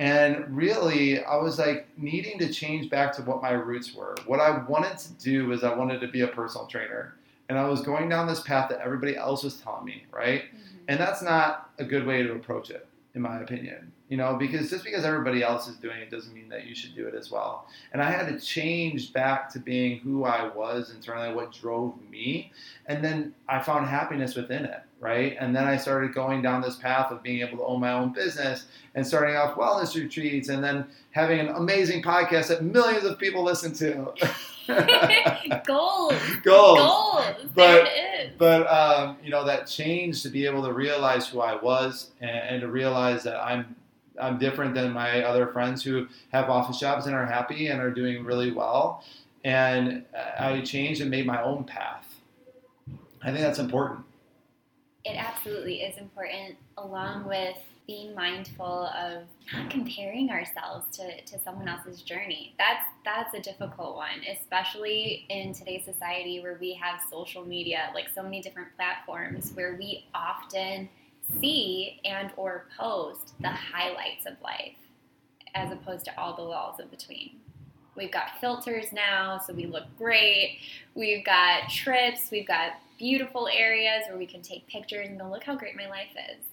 And 0.00 0.56
really, 0.56 1.24
I 1.24 1.34
was 1.36 1.58
like 1.58 1.88
needing 1.96 2.38
to 2.38 2.52
change 2.52 2.88
back 2.88 3.12
to 3.14 3.22
what 3.22 3.42
my 3.42 3.50
roots 3.50 3.94
were. 3.94 4.14
What 4.26 4.38
I 4.38 4.58
wanted 4.64 4.96
to 4.98 5.12
do 5.14 5.50
is 5.50 5.64
I 5.64 5.74
wanted 5.74 6.00
to 6.02 6.06
be 6.06 6.20
a 6.20 6.28
personal 6.28 6.68
trainer. 6.68 7.16
And 7.48 7.58
I 7.58 7.64
was 7.66 7.80
going 7.80 8.08
down 8.08 8.28
this 8.28 8.40
path 8.40 8.68
that 8.68 8.80
everybody 8.80 9.16
else 9.16 9.42
was 9.42 9.56
telling 9.56 9.84
me, 9.84 10.04
right? 10.12 10.42
Mhm. 10.42 10.58
And 10.86 11.00
that's 11.00 11.20
not 11.20 11.70
a 11.78 11.84
good 11.84 12.06
way 12.06 12.22
to 12.22 12.32
approach 12.34 12.70
it, 12.70 12.86
in 13.18 13.22
my 13.22 13.40
opinion. 13.40 13.92
You 14.08 14.16
know, 14.16 14.36
because 14.36 14.70
just 14.70 14.84
because 14.84 15.04
everybody 15.04 15.42
else 15.42 15.68
is 15.68 15.76
doing 15.76 15.98
it 16.00 16.10
doesn't 16.10 16.32
mean 16.32 16.48
that 16.48 16.66
you 16.66 16.74
should 16.74 16.94
do 16.94 17.06
it 17.06 17.14
as 17.14 17.30
well. 17.30 17.66
And 17.92 18.00
I 18.00 18.10
had 18.10 18.26
to 18.28 18.40
change 18.40 19.12
back 19.12 19.52
to 19.52 19.58
being 19.58 19.98
who 19.98 20.24
I 20.24 20.48
was 20.48 20.94
internally, 20.94 21.34
what 21.34 21.52
drove 21.52 21.92
me. 22.10 22.50
And 22.86 23.04
then 23.04 23.34
I 23.46 23.60
found 23.60 23.86
happiness 23.86 24.34
within 24.34 24.64
it, 24.64 24.80
right? 24.98 25.36
And 25.38 25.54
then 25.54 25.64
I 25.64 25.76
started 25.76 26.14
going 26.14 26.40
down 26.40 26.62
this 26.62 26.76
path 26.76 27.12
of 27.12 27.22
being 27.22 27.46
able 27.46 27.58
to 27.58 27.64
own 27.64 27.80
my 27.80 27.92
own 27.92 28.14
business 28.14 28.64
and 28.94 29.06
starting 29.06 29.36
off 29.36 29.56
wellness 29.56 29.94
retreats 29.94 30.48
and 30.48 30.64
then 30.64 30.86
having 31.10 31.38
an 31.40 31.48
amazing 31.48 32.02
podcast 32.02 32.48
that 32.48 32.64
millions 32.64 33.04
of 33.04 33.18
people 33.18 33.42
listen 33.42 33.74
to. 33.74 34.14
Goals. 35.66 36.14
Goals. 36.44 36.78
Goals. 36.78 37.34
But- 37.54 37.54
there 37.54 37.86
it 37.86 38.26
is. 38.26 38.32
But 38.38 38.66
um, 38.68 39.16
you 39.24 39.30
know 39.30 39.44
that 39.44 39.66
change 39.66 40.22
to 40.22 40.28
be 40.28 40.46
able 40.46 40.62
to 40.64 40.72
realize 40.72 41.26
who 41.26 41.40
I 41.40 41.56
was 41.60 42.10
and, 42.20 42.30
and 42.30 42.60
to 42.60 42.68
realize 42.68 43.22
that 43.24 43.36
I'm 43.42 43.74
I'm 44.20 44.38
different 44.38 44.74
than 44.74 44.92
my 44.92 45.22
other 45.22 45.46
friends 45.48 45.82
who 45.82 46.06
have 46.32 46.50
office 46.50 46.78
jobs 46.78 47.06
and 47.06 47.14
are 47.14 47.26
happy 47.26 47.68
and 47.68 47.80
are 47.80 47.90
doing 47.90 48.24
really 48.24 48.50
well. 48.50 49.04
And 49.44 50.04
I 50.38 50.60
changed 50.62 51.00
and 51.00 51.10
made 51.10 51.26
my 51.26 51.42
own 51.42 51.64
path. 51.64 52.04
I 53.22 53.26
think 53.26 53.38
that's 53.38 53.58
important. 53.58 54.04
It 55.04 55.16
absolutely 55.16 55.82
is 55.82 55.96
important, 55.98 56.56
along 56.76 57.26
with 57.26 57.56
being 57.88 58.14
mindful 58.14 58.86
of 58.88 59.22
not 59.50 59.70
comparing 59.70 60.30
ourselves 60.30 60.84
to, 60.94 61.22
to 61.22 61.38
someone 61.42 61.66
else's 61.66 62.02
journey. 62.02 62.54
That's 62.58 62.84
that's 63.02 63.34
a 63.34 63.40
difficult 63.40 63.96
one, 63.96 64.20
especially 64.30 65.24
in 65.30 65.54
today's 65.54 65.86
society 65.86 66.40
where 66.40 66.58
we 66.60 66.74
have 66.74 67.00
social 67.10 67.44
media, 67.46 67.90
like 67.94 68.10
so 68.14 68.22
many 68.22 68.42
different 68.42 68.68
platforms 68.76 69.52
where 69.54 69.76
we 69.76 70.04
often 70.14 70.90
see 71.40 71.98
and 72.04 72.30
or 72.36 72.66
post 72.78 73.32
the 73.40 73.48
highlights 73.48 74.26
of 74.26 74.34
life 74.42 74.76
as 75.54 75.72
opposed 75.72 76.04
to 76.04 76.20
all 76.20 76.36
the 76.36 76.44
walls 76.44 76.78
in 76.80 76.88
between. 76.88 77.30
We've 77.96 78.12
got 78.12 78.38
filters 78.38 78.92
now, 78.92 79.40
so 79.44 79.54
we 79.54 79.66
look 79.66 79.84
great. 79.96 80.58
We've 80.94 81.24
got 81.24 81.70
trips, 81.70 82.30
we've 82.30 82.46
got 82.46 82.72
beautiful 82.98 83.48
areas 83.50 84.04
where 84.08 84.18
we 84.18 84.26
can 84.26 84.42
take 84.42 84.66
pictures 84.68 85.08
and 85.08 85.18
go, 85.18 85.30
look 85.30 85.44
how 85.44 85.56
great 85.56 85.74
my 85.74 85.88
life 85.88 86.14
is. 86.30 86.47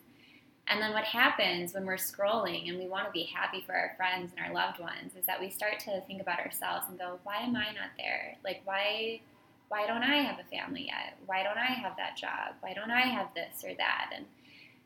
And 0.68 0.82
then 0.82 0.94
what 0.94 1.04
happens 1.04 1.74
when 1.74 1.86
we're 1.86 1.96
scrolling 1.96 2.68
and 2.70 2.80
we 2.80 2.88
want 2.88 3.06
to 3.06 3.12
be 3.12 3.24
happy 3.24 3.62
for 3.66 3.74
our 3.76 3.94
friends 3.98 4.32
and 4.36 4.46
our 4.46 4.54
loved 4.54 4.80
ones 4.80 5.14
is 5.18 5.26
that 5.26 5.40
we 5.40 5.50
start 5.50 5.80
to 5.82 6.02
think 6.08 6.22
about 6.22 6.40
ourselves 6.40 6.88
and 6.90 6.98
go, 6.98 7.20
why 7.24 7.38
am 7.38 7.56
I 7.56 7.66
not 7.68 7.92
there? 7.98 8.36
Like 8.44 8.62
why 8.66 9.22
why 9.68 9.88
don't 9.88 10.04
I 10.04 10.18
have 10.18 10.40
a 10.40 10.44
family 10.56 10.86
yet? 10.88 11.18
Why 11.26 11.42
don't 11.44 11.58
I 11.58 11.66
have 11.66 11.98
that 11.98 12.16
job? 12.18 12.56
Why 12.62 12.74
don't 12.74 12.92
I 12.92 13.02
have 13.02 13.28
this 13.36 13.64
or 13.64 13.74
that? 13.76 14.12
And 14.16 14.26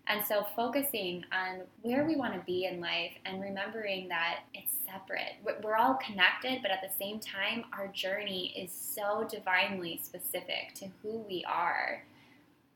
and 0.07 0.25
so 0.25 0.45
focusing 0.55 1.23
on 1.31 1.61
where 1.83 2.03
we 2.05 2.15
want 2.15 2.33
to 2.33 2.39
be 2.45 2.65
in 2.65 2.81
life 2.81 3.11
and 3.25 3.39
remembering 3.41 4.07
that 4.09 4.39
it's 4.55 4.73
separate. 4.85 5.35
We're- 5.43 5.59
We're 5.63 5.75
all 5.75 5.95
connected, 5.95 6.61
but 6.63 6.71
at 6.71 6.81
the 6.81 6.89
same 6.97 7.19
time, 7.19 7.65
our 7.71 7.87
journey 7.89 8.47
is 8.57 8.71
so 8.71 9.27
divinely 9.29 9.99
specific 10.03 10.73
to 10.75 10.87
who 11.03 11.19
we 11.29 11.45
are. 11.45 12.03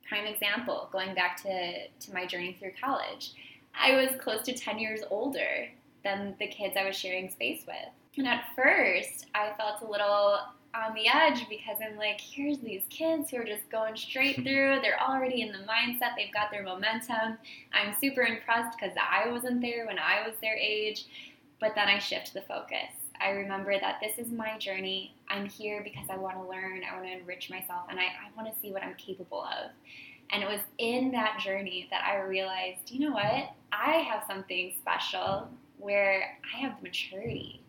Prime 0.08 0.26
example, 0.26 0.90
going 0.92 1.14
back 1.14 1.42
to, 1.44 1.88
to 1.88 2.14
my 2.14 2.26
journey 2.26 2.56
through 2.60 2.74
college. 2.82 3.34
I 3.74 3.96
was 3.96 4.20
close 4.20 4.44
to 4.44 4.54
10 4.54 4.80
years 4.80 5.02
older 5.10 5.68
than 6.04 6.36
the 6.40 6.48
kids 6.48 6.76
I 6.78 6.86
was 6.86 6.96
sharing 6.96 7.30
space 7.30 7.64
with. 7.66 7.90
And 8.18 8.28
at 8.28 8.46
first, 8.56 9.26
I 9.34 9.52
felt 9.58 9.82
a 9.82 9.90
little 9.90 10.40
on 10.76 10.94
the 10.96 11.08
edge 11.08 11.48
because 11.50 11.78
I'm 11.84 11.98
like, 11.98 12.20
here's 12.20 12.58
these 12.60 12.84
kids 12.90 13.30
who 13.30 13.38
are 13.38 13.44
just 13.44 13.70
going 13.70 13.96
straight 13.96 14.36
through. 14.44 14.80
They're 14.82 15.02
already 15.02 15.42
in 15.42 15.52
the 15.52 15.60
mindset, 15.60 16.16
they've 16.16 16.34
got 16.34 16.52
their 16.52 16.64
momentum. 16.64 17.38
I'm 17.74 17.96
super 18.00 18.22
impressed 18.22 18.78
because 18.78 18.96
I 18.98 19.30
wasn't 19.30 19.62
there 19.62 19.86
when 19.86 20.00
I 20.00 20.28
was 20.28 20.36
their 20.42 20.56
age. 20.56 21.06
But 21.60 21.76
then 21.76 21.88
I 21.88 22.00
shift 22.00 22.34
the 22.34 22.42
focus. 22.42 22.92
I 23.22 23.30
remember 23.30 23.80
that 23.80 24.00
this 24.02 24.18
is 24.18 24.32
my 24.32 24.58
journey. 24.58 25.16
I'm 25.34 25.48
here 25.48 25.82
because 25.84 26.08
I 26.12 26.18
want 26.18 26.36
to 26.36 26.48
learn, 26.48 26.82
I 26.84 26.96
want 26.96 27.08
to 27.08 27.12
enrich 27.12 27.50
myself, 27.50 27.88
and 27.90 28.00
I, 28.00 28.04
I 28.04 28.38
want 28.38 28.54
to 28.54 28.60
see 28.62 28.72
what 28.72 28.84
I'm 28.84 28.94
capable 28.96 29.44
of. 29.44 29.72
And 30.32 30.44
it 30.44 30.48
was 30.48 30.60
in 30.78 31.12
that 31.12 31.40
journey 31.40 31.88
that 31.90 32.04
I 32.04 32.22
realized, 32.22 32.92
you 32.92 33.00
know 33.00 33.16
what? 33.16 33.50
I 33.72 34.06
have 34.08 34.24
something 34.28 34.74
special 34.80 35.48
where 35.80 36.38
I 36.54 36.60
have 36.60 36.78
the 36.78 36.84
maturity. 36.84 37.64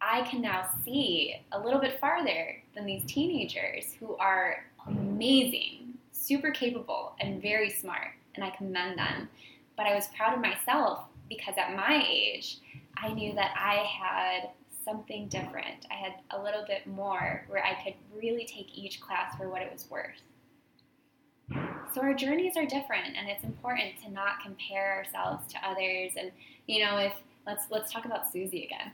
I 0.00 0.22
can 0.22 0.40
now 0.40 0.68
see 0.84 1.34
a 1.52 1.60
little 1.60 1.80
bit 1.80 2.00
farther 2.00 2.56
than 2.74 2.86
these 2.86 3.04
teenagers 3.06 3.94
who 4.00 4.16
are 4.16 4.64
amazing, 4.86 5.94
super 6.12 6.50
capable, 6.50 7.14
and 7.20 7.42
very 7.42 7.68
smart, 7.68 8.12
and 8.34 8.44
I 8.44 8.50
commend 8.50 8.98
them. 8.98 9.28
But 9.76 9.86
I 9.86 9.94
was 9.94 10.08
proud 10.16 10.34
of 10.34 10.40
myself 10.40 11.00
because 11.28 11.56
at 11.58 11.76
my 11.76 12.02
age, 12.08 12.58
I 12.96 13.12
knew 13.12 13.34
that 13.34 13.52
I 13.54 13.84
had 13.84 14.50
something 14.86 15.28
different. 15.28 15.86
I 15.90 15.94
had 15.94 16.12
a 16.30 16.42
little 16.42 16.64
bit 16.66 16.86
more 16.86 17.44
where 17.48 17.62
I 17.62 17.74
could 17.82 17.94
really 18.14 18.46
take 18.46 18.78
each 18.78 19.00
class 19.00 19.36
for 19.36 19.50
what 19.50 19.60
it 19.60 19.70
was 19.70 19.86
worth. 19.90 20.22
So 21.92 22.00
our 22.00 22.14
journeys 22.14 22.56
are 22.56 22.64
different 22.64 23.16
and 23.18 23.28
it's 23.28 23.44
important 23.44 24.00
to 24.04 24.10
not 24.10 24.40
compare 24.42 24.94
ourselves 24.94 25.52
to 25.52 25.58
others 25.68 26.12
and 26.16 26.32
you 26.66 26.84
know 26.84 26.98
if 26.98 27.12
let's 27.46 27.66
let's 27.70 27.92
talk 27.92 28.04
about 28.04 28.30
Susie 28.30 28.64
again 28.64 28.90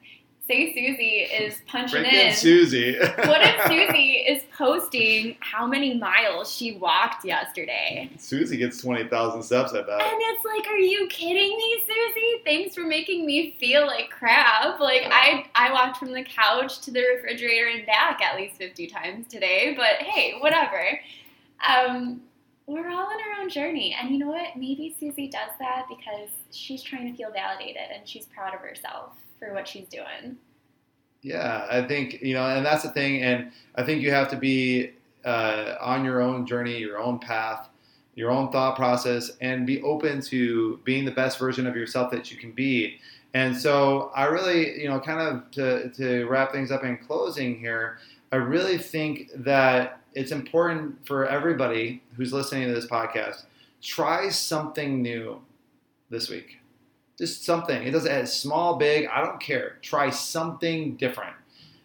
say 0.47 0.75
Susie 0.75 1.21
is 1.21 1.61
punching 1.67 2.03
Freaking 2.03 2.13
in. 2.13 2.35
Susie. 2.35 2.99
what 2.99 3.41
if 3.43 3.63
Susie 3.67 4.25
is 4.27 4.43
posting 4.57 5.37
how 5.41 5.67
many 5.67 5.95
miles 5.95 6.53
she 6.53 6.77
walked 6.77 7.25
yesterday? 7.25 8.11
Susie 8.19 8.57
gets 8.57 8.81
20,000 8.81 9.43
steps, 9.43 9.73
I 9.73 9.83
bet. 9.83 10.01
And 10.01 10.17
it's 10.17 10.45
like, 10.45 10.67
are 10.69 10.79
you 10.79 11.07
kidding 11.09 11.57
me, 11.57 11.83
Susie? 11.87 12.43
Thanks 12.45 12.75
for 12.75 12.83
making 12.83 13.25
me 13.25 13.57
feel 13.59 13.87
like 13.87 14.11
crap. 14.11 14.81
Like 14.81 15.03
I 15.07 15.47
I 15.55 15.73
walked 15.73 15.99
from 15.99 16.13
the 16.13 16.25
couch 16.25 16.81
to 16.83 16.91
the 16.91 17.03
refrigerator 17.15 17.69
and 17.69 17.87
back 17.87 18.21
at 18.21 18.37
least 18.37 18.57
50 18.57 18.87
times 18.89 19.29
today, 19.29 19.75
but 19.77 20.07
hey, 20.07 20.39
whatever. 20.41 21.01
Um 21.67 22.23
we're 22.67 22.89
all 22.89 23.07
on 23.07 23.19
our 23.21 23.41
own 23.43 23.49
journey. 23.51 23.95
And 24.01 24.11
you 24.11 24.19
know 24.19 24.29
what? 24.29 24.57
Maybe 24.57 24.95
Susie 24.99 25.27
does 25.29 25.51
that 25.59 25.87
because 25.89 26.29
she's 26.53 26.81
trying 26.81 27.11
to 27.11 27.17
feel 27.17 27.31
validated 27.33 27.83
and 27.93 28.09
she's 28.09 28.27
proud 28.27 28.55
of 28.55 28.61
herself 28.61 29.13
for 29.43 29.53
what 29.53 29.67
she's 29.67 29.89
doing. 29.89 30.37
Yeah, 31.23 31.67
I 31.71 31.83
think, 31.83 32.23
you 32.23 32.35
know, 32.35 32.45
and 32.45 32.65
that's 32.65 32.83
the 32.83 32.91
thing. 32.91 33.23
And 33.23 33.51
I 33.75 33.83
think 33.83 34.03
you 34.03 34.11
have 34.11 34.29
to 34.31 34.37
be 34.37 34.93
uh, 35.25 35.75
on 35.81 36.05
your 36.05 36.21
own 36.21 36.47
journey, 36.47 36.79
your 36.79 36.99
own 36.99 37.19
path, 37.19 37.69
your 38.15 38.31
own 38.31 38.53
thought 38.53 38.77
process, 38.77 39.33
and 39.41 39.67
be 39.67 39.81
open 39.83 40.21
to 40.23 40.79
being 40.85 41.05
the 41.05 41.11
best 41.11 41.39
version 41.39 41.67
of 41.67 41.77
yourself 41.77 42.11
that 42.13 42.31
you 42.31 42.37
can 42.37 42.53
be. 42.53 42.99
And 43.35 43.57
so 43.57 44.11
I 44.15 44.25
really, 44.25 44.81
you 44.81 44.89
know, 44.89 45.01
kind 45.01 45.21
of 45.21 45.51
to, 45.53 45.91
to 45.91 46.27
wrap 46.27 46.53
things 46.53 46.71
up 46.71 46.85
in 46.85 46.99
closing 46.99 47.59
here, 47.59 47.99
I 48.31 48.37
really 48.37 48.79
think 48.79 49.31
that 49.37 50.01
it's 50.15 50.33
important 50.33 51.07
for 51.07 51.27
everybody 51.27 52.03
who's 52.17 52.33
listening 52.33 52.69
to 52.69 52.75
this 52.75 52.87
podcast 52.87 53.45
try 53.81 54.29
something 54.29 55.03
new 55.03 55.41
this 56.11 56.29
week 56.29 56.62
just 57.23 57.45
something. 57.45 57.85
It 57.85 57.93
doesn't 57.93 58.11
have 58.11 58.29
small, 58.29 58.75
big. 58.75 59.07
I 59.07 59.25
don't 59.25 59.39
care. 59.39 59.79
Try 59.81 60.11
something 60.11 60.97
different. 60.97 61.37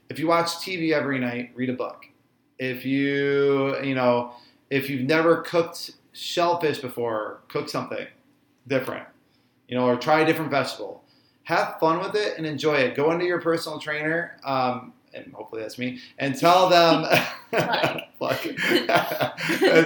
If 0.10 0.18
you 0.18 0.26
watch 0.26 0.48
TV 0.48 0.94
every 0.94 1.20
night, 1.20 1.52
read 1.54 1.70
a 1.70 1.74
book. 1.74 2.08
If 2.58 2.84
you, 2.84 3.80
you 3.84 3.94
know, 3.94 4.32
if 4.72 4.90
you've 4.90 5.08
never 5.08 5.44
cooked 5.44 5.92
shellfish 6.12 6.80
before, 6.80 7.42
cook 7.50 7.70
something 7.70 8.08
different. 8.68 9.06
You 9.68 9.78
know, 9.78 9.86
or 9.86 9.96
try 9.96 10.22
a 10.22 10.26
different 10.26 10.50
vegetable. 10.50 11.04
Have 11.44 11.78
fun 11.80 12.00
with 12.00 12.16
it 12.16 12.36
and 12.38 12.48
enjoy 12.48 12.78
it. 12.78 12.96
Go 12.96 13.12
into 13.12 13.26
your 13.26 13.40
personal 13.40 13.78
trainer, 13.78 14.38
um, 14.44 14.92
and 15.14 15.32
hopefully 15.34 15.62
that's 15.62 15.78
me, 15.78 16.00
and 16.18 16.36
tell 16.36 16.68
them, 16.68 17.06
and 17.52 18.02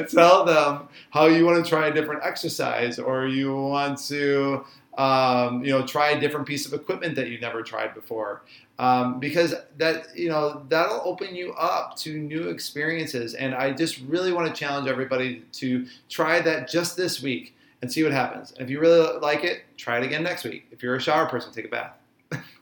tell 0.07 0.45
them 0.45 0.87
how 1.09 1.25
you 1.25 1.45
want 1.45 1.63
to 1.63 1.69
try 1.69 1.87
a 1.87 1.93
different 1.93 2.23
exercise, 2.23 2.99
or 2.99 3.27
you 3.27 3.53
want 3.53 3.99
to 4.07 4.63
um, 4.97 5.63
you 5.63 5.71
know, 5.71 5.85
try 5.85 6.11
a 6.11 6.19
different 6.19 6.45
piece 6.45 6.65
of 6.65 6.73
equipment 6.73 7.15
that 7.15 7.29
you've 7.29 7.41
never 7.41 7.61
tried 7.61 7.93
before. 7.93 8.43
Um, 8.79 9.19
because 9.19 9.53
that, 9.77 10.07
you 10.15 10.29
know, 10.29 10.65
that'll 10.67 11.01
open 11.05 11.35
you 11.35 11.53
up 11.53 11.95
to 11.97 12.17
new 12.17 12.49
experiences. 12.49 13.35
And 13.35 13.53
I 13.53 13.71
just 13.71 13.99
really 14.01 14.33
want 14.33 14.47
to 14.47 14.53
challenge 14.53 14.87
everybody 14.87 15.43
to 15.53 15.85
try 16.09 16.41
that 16.41 16.69
just 16.69 16.97
this 16.97 17.21
week 17.21 17.55
and 17.81 17.91
see 17.91 18.03
what 18.03 18.11
happens. 18.11 18.51
And 18.51 18.61
if 18.61 18.69
you 18.69 18.79
really 18.79 19.19
like 19.19 19.43
it, 19.43 19.63
try 19.77 19.97
it 19.99 20.03
again 20.03 20.23
next 20.23 20.43
week. 20.43 20.67
If 20.71 20.81
you're 20.81 20.95
a 20.95 21.01
shower 21.01 21.27
person, 21.27 21.51
take 21.53 21.65
a 21.65 21.69
bath 21.69 22.00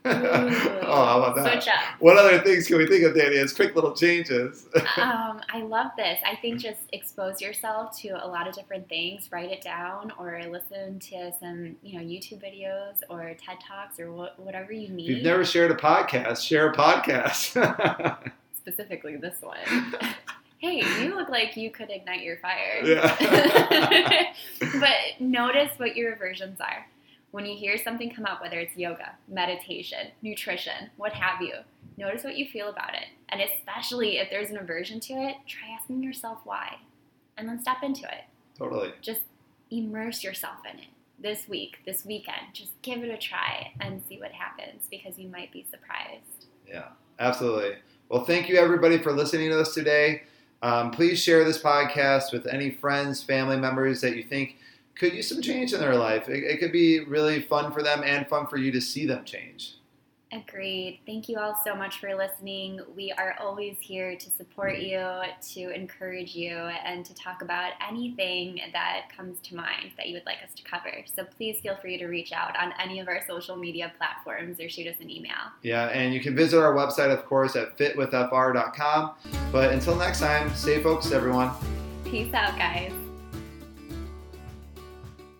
oh, 0.06 1.04
how 1.06 1.22
about 1.22 1.36
that? 1.36 1.52
Switch 1.52 1.68
up. 1.68 2.00
What 2.00 2.18
other 2.18 2.40
things 2.40 2.68
can 2.68 2.78
we 2.78 2.88
think 2.88 3.04
of, 3.04 3.16
Danny, 3.16 3.38
as 3.38 3.54
quick 3.54 3.76
little 3.76 3.94
changes? 3.94 4.68
um, 4.98 5.42
I 5.50 5.62
love 5.62 5.92
this. 5.98 6.20
I 6.26 6.36
think 6.36 6.60
just 6.60 6.80
expose 6.94 7.42
yourself 7.42 7.98
to 8.00 8.10
a 8.24 8.28
lot 8.28 8.48
of 8.48 8.56
different 8.56 8.88
things. 8.88 9.30
Write 9.32 9.52
it 9.52 9.62
down, 9.62 10.14
or 10.18 10.42
listen 10.50 11.00
to 11.00 11.32
some, 11.40 11.76
you 11.84 12.00
know, 12.00 12.06
YouTube 12.06 12.42
videos 12.42 13.02
or 13.10 13.36
TED 13.46 13.58
talks 13.66 14.00
or 14.00 14.08
wh- 14.08 14.40
whatever 14.40 14.72
you 14.72 14.90
need. 14.90 15.10
If 15.10 15.18
you've 15.18 15.26
never 15.26 15.44
shared 15.44 15.72
a 15.72 15.76
podcast, 15.76 16.46
share 16.46 16.70
a 16.70 16.76
podcast. 16.76 18.32
Specifically, 18.56 19.18
this 19.18 19.42
one. 19.42 19.58
hey, 20.60 20.84
you 21.02 21.16
look 21.16 21.30
like 21.30 21.58
you 21.58 21.72
could 21.72 21.90
ignite 21.90 22.22
your 22.22 22.38
fire. 22.38 22.82
Yeah. 22.84 24.34
but 24.80 25.20
notice 25.20 25.72
what 25.78 25.96
your 25.96 26.14
aversions 26.14 26.62
are 26.62 26.86
when 27.32 27.46
you 27.46 27.56
hear 27.56 27.78
something 27.78 28.13
come 28.13 28.26
up, 28.26 28.42
whether 28.42 28.60
it's 28.60 28.76
yoga, 28.76 29.13
meditation, 29.28 30.08
nutrition, 30.22 30.89
what 30.98 31.13
have 31.13 31.42
you, 31.42 31.54
notice 31.98 32.24
what 32.24 32.36
you 32.36 32.48
feel 32.48 32.70
about 32.70 32.96
it. 32.96 33.06
And 33.30 33.42
especially 33.42 34.18
if 34.18 34.30
there's 34.30 34.50
an 34.50 34.58
aversion 34.58 35.00
to 35.02 35.13
it, 35.13 35.36
try 35.48 35.70
asking 35.80 36.02
yourself 36.04 36.39
why. 36.44 36.78
And 37.38 37.48
then 37.48 37.62
step 37.62 37.84
into 37.84 38.04
it. 38.04 38.24
Totally. 38.58 38.92
Just 39.02 39.22
immerse 39.70 40.24
yourself 40.24 40.58
in 40.72 40.80
it 40.80 40.88
this 41.22 41.48
week, 41.48 41.78
this 41.86 42.06
weekend. 42.06 42.54
Just 42.54 42.82
give 42.82 43.04
it 43.04 43.10
a 43.10 43.18
try 43.18 43.72
and 43.80 44.02
see 44.08 44.20
what 44.20 44.32
happens 44.32 44.88
because 44.89 45.18
you 45.18 45.28
might 45.28 45.52
be 45.52 45.65
surprised. 45.70 46.48
Yeah, 46.68 46.88
absolutely. 47.20 47.76
Well, 48.10 48.26
thank 48.26 48.50
you 48.50 48.58
everybody 48.58 48.98
for 48.98 49.12
listening 49.12 49.50
to 49.50 49.60
us 49.60 49.74
today. 49.74 50.24
Um, 50.62 50.92
please 50.92 51.22
share 51.22 51.44
this 51.44 51.62
podcast 51.62 52.34
with 52.34 52.48
any 52.48 52.72
friends, 52.72 53.24
family 53.24 53.58
members 53.58 54.02
that 54.02 54.15
you 54.15 54.24
think 54.24 54.58
could 55.00 55.14
use 55.14 55.30
some 55.30 55.42
change 55.42 55.74
in 55.74 55.80
their 55.80 55.96
life. 55.96 56.28
It, 56.30 56.44
it, 56.44 56.60
could 56.60 56.74
be 56.74 57.00
really 57.00 57.42
fun 57.42 57.72
for 57.72 57.82
them 57.82 58.04
and 58.04 58.28
fun 58.28 58.48
for 58.48 58.58
you 58.58 58.72
to 58.74 58.82
see 58.82 59.06
them 59.06 59.24
change. 59.24 59.76
Agreed. 60.32 61.00
Thank 61.08 61.28
you 61.28 61.40
all 61.40 61.60
so 61.66 61.74
much 61.74 62.00
for 62.00 62.14
listening. 62.14 62.82
We 62.96 63.12
are 63.14 63.36
always 63.40 63.78
here 63.80 64.16
to 64.16 64.30
support 64.30 64.78
you, 64.78 65.00
to 65.54 65.70
encourage 65.72 66.36
you, 66.36 66.52
and 66.52 67.04
to 67.04 67.16
talk 67.16 67.42
about 67.42 67.72
anything 67.88 68.60
that 68.72 69.08
comes 69.16 69.40
to 69.40 69.56
mind 69.56 69.92
that 69.98 70.08
you 70.08 70.14
would 70.14 70.28
like 70.28 70.38
us 70.44 70.54
to 70.56 70.64
cover. 70.64 71.04
So 71.16 71.24
please 71.24 71.60
feel 71.62 71.78
free 71.78 71.98
to 71.98 72.06
reach 72.06 72.32
out 72.32 72.56
on 72.60 72.74
any 72.80 73.00
of 73.00 73.08
our 73.08 73.26
social 73.26 73.56
media 73.56 73.92
platforms 73.98 74.60
or 74.60 74.70
shoot 74.70 74.86
us 74.86 74.98
an 75.02 75.10
email. 75.10 75.50
Yeah, 75.64 75.88
and 75.88 76.14
you 76.14 76.20
can 76.20 76.36
visit 76.36 76.60
our 76.60 76.76
website, 76.76 77.12
of 77.12 77.26
course, 77.26 77.56
at 77.56 77.76
fitwithfr.com. 77.76 79.14
But 79.52 79.72
until 79.72 79.96
next 79.96 80.20
time, 80.20 80.54
stay 80.54 80.84
focused, 80.84 81.12
everyone. 81.12 81.50
Peace 82.06 82.32
out, 82.36 82.56
guys. 82.56 83.09